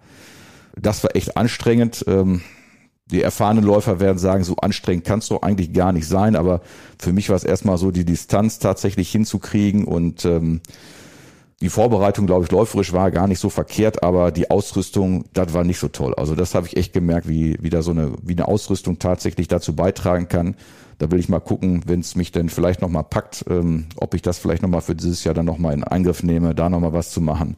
das 0.76 1.02
war 1.02 1.14
echt 1.16 1.36
anstrengend. 1.36 2.04
Ähm, 2.06 2.42
die 3.10 3.22
erfahrenen 3.22 3.64
Läufer 3.64 4.00
werden 4.00 4.18
sagen, 4.18 4.44
so 4.44 4.56
anstrengend 4.56 5.04
kannst 5.04 5.30
du 5.30 5.40
eigentlich 5.40 5.72
gar 5.72 5.92
nicht 5.92 6.06
sein, 6.06 6.36
aber 6.36 6.60
für 6.98 7.12
mich 7.12 7.30
war 7.30 7.36
es 7.36 7.44
erstmal 7.44 7.78
so, 7.78 7.90
die 7.90 8.04
Distanz 8.04 8.58
tatsächlich 8.58 9.10
hinzukriegen 9.10 9.84
und 9.84 10.24
ähm, 10.24 10.60
die 11.60 11.70
Vorbereitung, 11.70 12.26
glaube 12.26 12.44
ich, 12.44 12.52
läuferisch 12.52 12.92
war 12.92 13.10
gar 13.10 13.26
nicht 13.26 13.40
so 13.40 13.50
verkehrt, 13.50 14.02
aber 14.04 14.30
die 14.30 14.50
Ausrüstung, 14.50 15.24
das 15.32 15.54
war 15.54 15.64
nicht 15.64 15.80
so 15.80 15.88
toll. 15.88 16.14
Also 16.14 16.36
das 16.36 16.54
habe 16.54 16.66
ich 16.68 16.76
echt 16.76 16.92
gemerkt, 16.92 17.28
wie, 17.28 17.56
wie 17.60 17.70
da 17.70 17.82
so 17.82 17.90
eine, 17.90 18.12
wie 18.22 18.34
eine 18.34 18.46
Ausrüstung 18.46 18.98
tatsächlich 19.00 19.48
dazu 19.48 19.74
beitragen 19.74 20.28
kann, 20.28 20.54
da 20.98 21.10
will 21.10 21.20
ich 21.20 21.28
mal 21.28 21.40
gucken, 21.40 21.82
wenn 21.86 22.00
es 22.00 22.16
mich 22.16 22.32
denn 22.32 22.48
vielleicht 22.48 22.82
nochmal 22.82 23.04
packt, 23.04 23.44
ähm, 23.48 23.86
ob 23.96 24.14
ich 24.14 24.22
das 24.22 24.38
vielleicht 24.38 24.62
nochmal 24.62 24.80
für 24.80 24.96
dieses 24.96 25.24
Jahr 25.24 25.34
dann 25.34 25.46
nochmal 25.46 25.74
in 25.74 25.84
Angriff 25.84 26.22
nehme, 26.22 26.54
da 26.54 26.68
nochmal 26.68 26.92
was 26.92 27.10
zu 27.10 27.20
machen. 27.20 27.56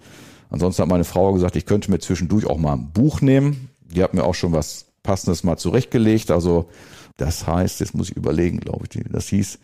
Ansonsten 0.50 0.82
hat 0.82 0.88
meine 0.88 1.04
Frau 1.04 1.32
gesagt, 1.32 1.56
ich 1.56 1.64
könnte 1.64 1.90
mir 1.90 2.00
zwischendurch 2.00 2.46
auch 2.46 2.58
mal 2.58 2.74
ein 2.74 2.90
Buch 2.92 3.20
nehmen. 3.20 3.70
Die 3.82 4.02
hat 4.02 4.14
mir 4.14 4.24
auch 4.24 4.34
schon 4.34 4.52
was 4.52 4.86
Passendes 5.02 5.42
mal 5.42 5.56
zurechtgelegt. 5.56 6.30
Also 6.30 6.68
das 7.16 7.46
heißt, 7.46 7.80
jetzt 7.80 7.94
muss 7.94 8.10
ich 8.10 8.16
überlegen, 8.16 8.60
glaube 8.60 8.86
ich, 8.90 9.02
das 9.10 9.28
hieß, 9.28 9.58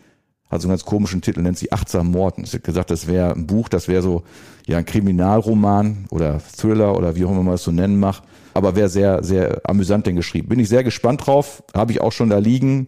hat 0.49 0.61
so 0.61 0.67
einen 0.67 0.73
ganz 0.73 0.85
komischen 0.85 1.21
Titel, 1.21 1.41
nennt 1.41 1.57
sie 1.57 1.71
Achtsam 1.71 2.11
Morden. 2.11 2.45
Sie 2.45 2.57
hat 2.57 2.63
gesagt, 2.63 2.89
das 2.89 3.07
wäre 3.07 3.33
ein 3.33 3.47
Buch, 3.47 3.69
das 3.69 3.87
wäre 3.87 4.01
so 4.01 4.23
ja 4.65 4.77
ein 4.77 4.85
Kriminalroman 4.85 6.05
oder 6.09 6.39
Thriller 6.39 6.97
oder 6.97 7.15
wie 7.15 7.25
auch 7.25 7.31
immer 7.31 7.43
man 7.43 7.55
es 7.55 7.63
so 7.63 7.71
nennen 7.71 7.99
mag. 7.99 8.21
Aber 8.53 8.75
wäre 8.75 8.89
sehr, 8.89 9.23
sehr 9.23 9.61
amüsant 9.65 10.07
denn 10.07 10.15
geschrieben. 10.15 10.49
Bin 10.49 10.59
ich 10.59 10.69
sehr 10.69 10.83
gespannt 10.83 11.27
drauf. 11.27 11.63
Habe 11.75 11.91
ich 11.91 12.01
auch 12.01 12.11
schon 12.11 12.29
da 12.29 12.37
liegen. 12.37 12.87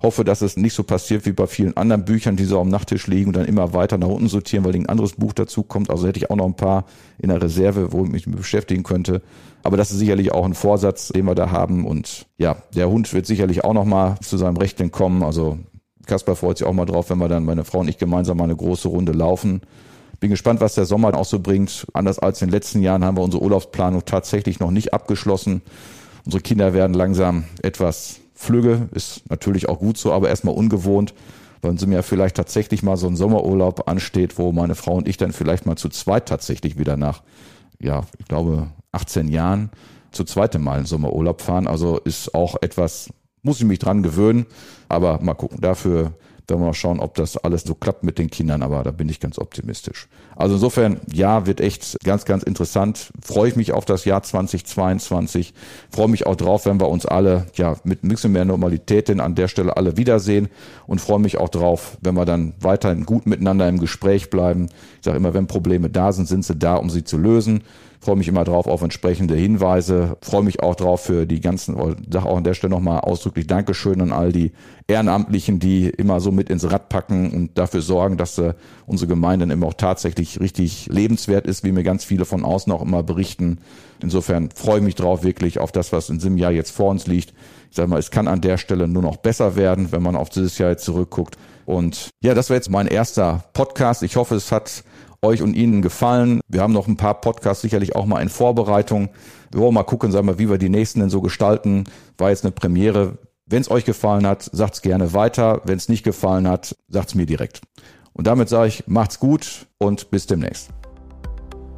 Hoffe, 0.00 0.22
dass 0.22 0.42
es 0.42 0.56
nicht 0.56 0.74
so 0.74 0.84
passiert 0.84 1.26
wie 1.26 1.32
bei 1.32 1.48
vielen 1.48 1.76
anderen 1.76 2.04
Büchern, 2.04 2.36
die 2.36 2.44
so 2.44 2.60
am 2.60 2.68
Nachttisch 2.68 3.08
liegen 3.08 3.28
und 3.28 3.36
dann 3.36 3.46
immer 3.46 3.72
weiter 3.72 3.98
nach 3.98 4.06
unten 4.06 4.28
sortieren, 4.28 4.64
weil 4.64 4.76
ein 4.76 4.88
anderes 4.88 5.14
Buch 5.14 5.32
dazu 5.32 5.64
kommt. 5.64 5.90
Also 5.90 6.06
hätte 6.06 6.20
ich 6.20 6.30
auch 6.30 6.36
noch 6.36 6.46
ein 6.46 6.54
paar 6.54 6.84
in 7.18 7.30
der 7.30 7.42
Reserve, 7.42 7.92
wo 7.92 8.04
ich 8.04 8.10
mich 8.10 8.26
beschäftigen 8.26 8.84
könnte. 8.84 9.22
Aber 9.64 9.76
das 9.76 9.90
ist 9.90 9.98
sicherlich 9.98 10.30
auch 10.30 10.44
ein 10.44 10.54
Vorsatz, 10.54 11.08
den 11.08 11.24
wir 11.24 11.34
da 11.34 11.50
haben. 11.50 11.84
Und 11.84 12.26
ja, 12.36 12.58
der 12.76 12.88
Hund 12.88 13.12
wird 13.12 13.26
sicherlich 13.26 13.64
auch 13.64 13.74
noch 13.74 13.84
mal 13.84 14.20
zu 14.20 14.36
seinem 14.36 14.56
Recht 14.56 14.80
kommen. 14.92 15.24
Also 15.24 15.58
Kasper 16.08 16.34
freut 16.34 16.58
sich 16.58 16.66
auch 16.66 16.72
mal 16.72 16.86
drauf, 16.86 17.10
wenn 17.10 17.18
wir 17.18 17.28
dann 17.28 17.44
meine 17.44 17.64
Frau 17.64 17.80
und 17.80 17.88
ich 17.88 17.98
gemeinsam 17.98 18.38
mal 18.38 18.44
eine 18.44 18.56
große 18.56 18.88
Runde 18.88 19.12
laufen. 19.12 19.60
Bin 20.18 20.30
gespannt, 20.30 20.60
was 20.60 20.74
der 20.74 20.84
Sommer 20.84 21.14
auch 21.14 21.24
so 21.24 21.38
bringt. 21.38 21.86
Anders 21.92 22.18
als 22.18 22.42
in 22.42 22.48
den 22.48 22.54
letzten 22.54 22.82
Jahren 22.82 23.04
haben 23.04 23.16
wir 23.16 23.22
unsere 23.22 23.42
Urlaubsplanung 23.42 24.04
tatsächlich 24.04 24.58
noch 24.58 24.72
nicht 24.72 24.92
abgeschlossen. 24.92 25.62
Unsere 26.24 26.42
Kinder 26.42 26.74
werden 26.74 26.94
langsam 26.94 27.44
etwas 27.62 28.20
Flüge, 28.34 28.88
ist 28.92 29.28
natürlich 29.30 29.68
auch 29.68 29.78
gut 29.78 29.98
so, 29.98 30.12
aber 30.12 30.28
erstmal 30.28 30.54
ungewohnt, 30.54 31.14
weil 31.62 31.78
sie 31.78 31.86
mir 31.86 32.02
vielleicht 32.02 32.36
tatsächlich 32.36 32.82
mal 32.82 32.96
so 32.96 33.06
ein 33.06 33.16
Sommerurlaub 33.16 33.88
ansteht, 33.88 34.38
wo 34.38 34.52
meine 34.52 34.74
Frau 34.74 34.94
und 34.94 35.08
ich 35.08 35.16
dann 35.16 35.32
vielleicht 35.32 35.66
mal 35.66 35.76
zu 35.76 35.88
zweit 35.88 36.26
tatsächlich 36.26 36.78
wieder 36.78 36.96
nach, 36.96 37.22
ja, 37.80 38.02
ich 38.18 38.26
glaube, 38.26 38.68
18 38.92 39.28
Jahren 39.28 39.70
zu 40.10 40.24
zweitem 40.24 40.62
Mal 40.62 40.78
einen 40.78 40.86
Sommerurlaub 40.86 41.42
fahren. 41.42 41.66
Also 41.66 41.98
ist 41.98 42.34
auch 42.34 42.56
etwas, 42.60 43.10
muss 43.42 43.58
ich 43.58 43.66
mich 43.66 43.78
dran 43.78 44.02
gewöhnen, 44.02 44.46
aber 44.88 45.20
mal 45.22 45.34
gucken. 45.34 45.60
Dafür 45.60 46.12
werden 46.48 46.62
wir 46.62 46.66
mal 46.66 46.74
schauen, 46.74 46.98
ob 46.98 47.14
das 47.14 47.36
alles 47.36 47.62
so 47.64 47.74
klappt 47.74 48.02
mit 48.02 48.18
den 48.18 48.30
Kindern, 48.30 48.62
aber 48.62 48.82
da 48.82 48.90
bin 48.90 49.08
ich 49.08 49.20
ganz 49.20 49.38
optimistisch. 49.38 50.08
Also 50.34 50.54
insofern, 50.54 51.00
ja, 51.12 51.46
wird 51.46 51.60
echt 51.60 51.98
ganz, 52.04 52.24
ganz 52.24 52.42
interessant. 52.42 53.10
Freue 53.22 53.50
ich 53.50 53.56
mich 53.56 53.72
auf 53.72 53.84
das 53.84 54.06
Jahr 54.06 54.22
2022. 54.22 55.52
Freue 55.90 56.08
mich 56.08 56.26
auch 56.26 56.36
drauf, 56.36 56.64
wenn 56.64 56.80
wir 56.80 56.88
uns 56.88 57.04
alle, 57.04 57.46
ja, 57.54 57.76
mit 57.84 58.02
ein 58.02 58.08
bisschen 58.08 58.32
mehr 58.32 58.46
Normalität 58.46 59.08
denn 59.08 59.20
an 59.20 59.34
der 59.34 59.48
Stelle 59.48 59.76
alle 59.76 59.98
wiedersehen 59.98 60.48
und 60.86 61.00
freue 61.00 61.18
mich 61.18 61.36
auch 61.36 61.50
drauf, 61.50 61.98
wenn 62.00 62.14
wir 62.14 62.24
dann 62.24 62.54
weiterhin 62.60 63.04
gut 63.04 63.26
miteinander 63.26 63.68
im 63.68 63.78
Gespräch 63.78 64.30
bleiben. 64.30 64.68
Ich 65.00 65.04
sage 65.04 65.18
immer, 65.18 65.34
wenn 65.34 65.48
Probleme 65.48 65.90
da 65.90 66.12
sind, 66.12 66.26
sind 66.26 66.44
sie 66.44 66.56
da, 66.56 66.76
um 66.76 66.88
sie 66.88 67.04
zu 67.04 67.18
lösen. 67.18 67.62
Freue 68.08 68.16
mich 68.16 68.28
immer 68.28 68.44
drauf 68.44 68.66
auf 68.66 68.80
entsprechende 68.80 69.34
Hinweise, 69.36 70.16
freue 70.22 70.42
mich 70.42 70.62
auch 70.62 70.74
drauf 70.74 71.02
für 71.02 71.26
die 71.26 71.40
ganzen, 71.42 71.76
sage 72.08 72.24
auch 72.24 72.38
an 72.38 72.42
der 72.42 72.54
Stelle 72.54 72.70
nochmal 72.70 73.00
ausdrücklich 73.00 73.46
Dankeschön 73.46 74.00
an 74.00 74.12
all 74.12 74.32
die 74.32 74.52
Ehrenamtlichen, 74.86 75.58
die 75.58 75.90
immer 75.90 76.18
so 76.20 76.32
mit 76.32 76.48
ins 76.48 76.70
Rad 76.72 76.88
packen 76.88 77.30
und 77.32 77.58
dafür 77.58 77.82
sorgen, 77.82 78.16
dass 78.16 78.38
äh, 78.38 78.54
unsere 78.86 79.10
Gemeinde 79.10 79.42
dann 79.42 79.50
immer 79.50 79.66
auch 79.66 79.74
tatsächlich 79.74 80.40
richtig 80.40 80.86
lebenswert 80.90 81.46
ist, 81.46 81.64
wie 81.64 81.72
mir 81.72 81.82
ganz 81.82 82.02
viele 82.02 82.24
von 82.24 82.46
außen 82.46 82.72
auch 82.72 82.80
immer 82.80 83.02
berichten. 83.02 83.58
Insofern 84.00 84.48
freue 84.54 84.78
ich 84.78 84.84
mich 84.84 84.94
drauf 84.94 85.22
wirklich 85.22 85.58
auf 85.58 85.70
das, 85.70 85.92
was 85.92 86.08
in 86.08 86.16
diesem 86.16 86.38
Jahr 86.38 86.52
jetzt 86.52 86.70
vor 86.70 86.88
uns 86.88 87.06
liegt. 87.06 87.34
Ich 87.68 87.76
sage 87.76 87.90
mal, 87.90 87.98
es 87.98 88.10
kann 88.10 88.26
an 88.26 88.40
der 88.40 88.56
Stelle 88.56 88.88
nur 88.88 89.02
noch 89.02 89.18
besser 89.18 89.54
werden, 89.54 89.92
wenn 89.92 90.02
man 90.02 90.16
auf 90.16 90.30
dieses 90.30 90.56
Jahr 90.56 90.70
jetzt 90.70 90.86
zurückguckt. 90.86 91.36
Und 91.66 92.08
ja, 92.22 92.32
das 92.32 92.48
war 92.48 92.56
jetzt 92.56 92.70
mein 92.70 92.86
erster 92.86 93.44
Podcast. 93.52 94.02
Ich 94.02 94.16
hoffe, 94.16 94.34
es 94.34 94.50
hat 94.50 94.82
euch 95.22 95.42
und 95.42 95.54
Ihnen 95.54 95.82
gefallen. 95.82 96.40
Wir 96.48 96.62
haben 96.62 96.72
noch 96.72 96.86
ein 96.86 96.96
paar 96.96 97.20
Podcasts 97.20 97.62
sicherlich 97.62 97.96
auch 97.96 98.06
mal 98.06 98.20
in 98.20 98.28
Vorbereitung. 98.28 99.10
Wir 99.50 99.60
wollen 99.60 99.74
mal 99.74 99.82
gucken, 99.82 100.12
sagen 100.12 100.26
wir, 100.26 100.38
wie 100.38 100.50
wir 100.50 100.58
die 100.58 100.68
nächsten 100.68 101.00
denn 101.00 101.10
so 101.10 101.20
gestalten. 101.20 101.84
War 102.16 102.30
jetzt 102.30 102.44
eine 102.44 102.52
Premiere. 102.52 103.18
Wenn 103.46 103.62
es 103.62 103.70
euch 103.70 103.84
gefallen 103.84 104.26
hat, 104.26 104.48
sagt's 104.52 104.82
gerne 104.82 105.14
weiter. 105.14 105.62
Wenn 105.64 105.78
es 105.78 105.88
nicht 105.88 106.04
gefallen 106.04 106.46
hat, 106.46 106.76
sagt's 106.88 107.14
mir 107.14 107.26
direkt. 107.26 107.62
Und 108.12 108.26
damit 108.26 108.48
sage 108.48 108.68
ich, 108.68 108.86
macht's 108.86 109.18
gut 109.20 109.66
und 109.78 110.10
bis 110.10 110.26
demnächst. 110.26 110.70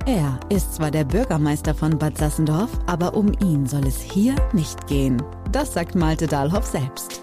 Er 0.07 0.41
ist 0.49 0.75
zwar 0.75 0.91
der 0.91 1.05
Bürgermeister 1.05 1.75
von 1.75 1.99
Bad 1.99 2.17
Sassendorf, 2.17 2.71
aber 2.87 3.15
um 3.15 3.33
ihn 3.43 3.67
soll 3.67 3.87
es 3.87 4.01
hier 4.01 4.35
nicht 4.53 4.87
gehen. 4.87 5.23
Das 5.53 5.75
sagt 5.75 5.95
Malte 5.95 6.27
Dahlhoff 6.27 6.67
selbst. 6.67 7.23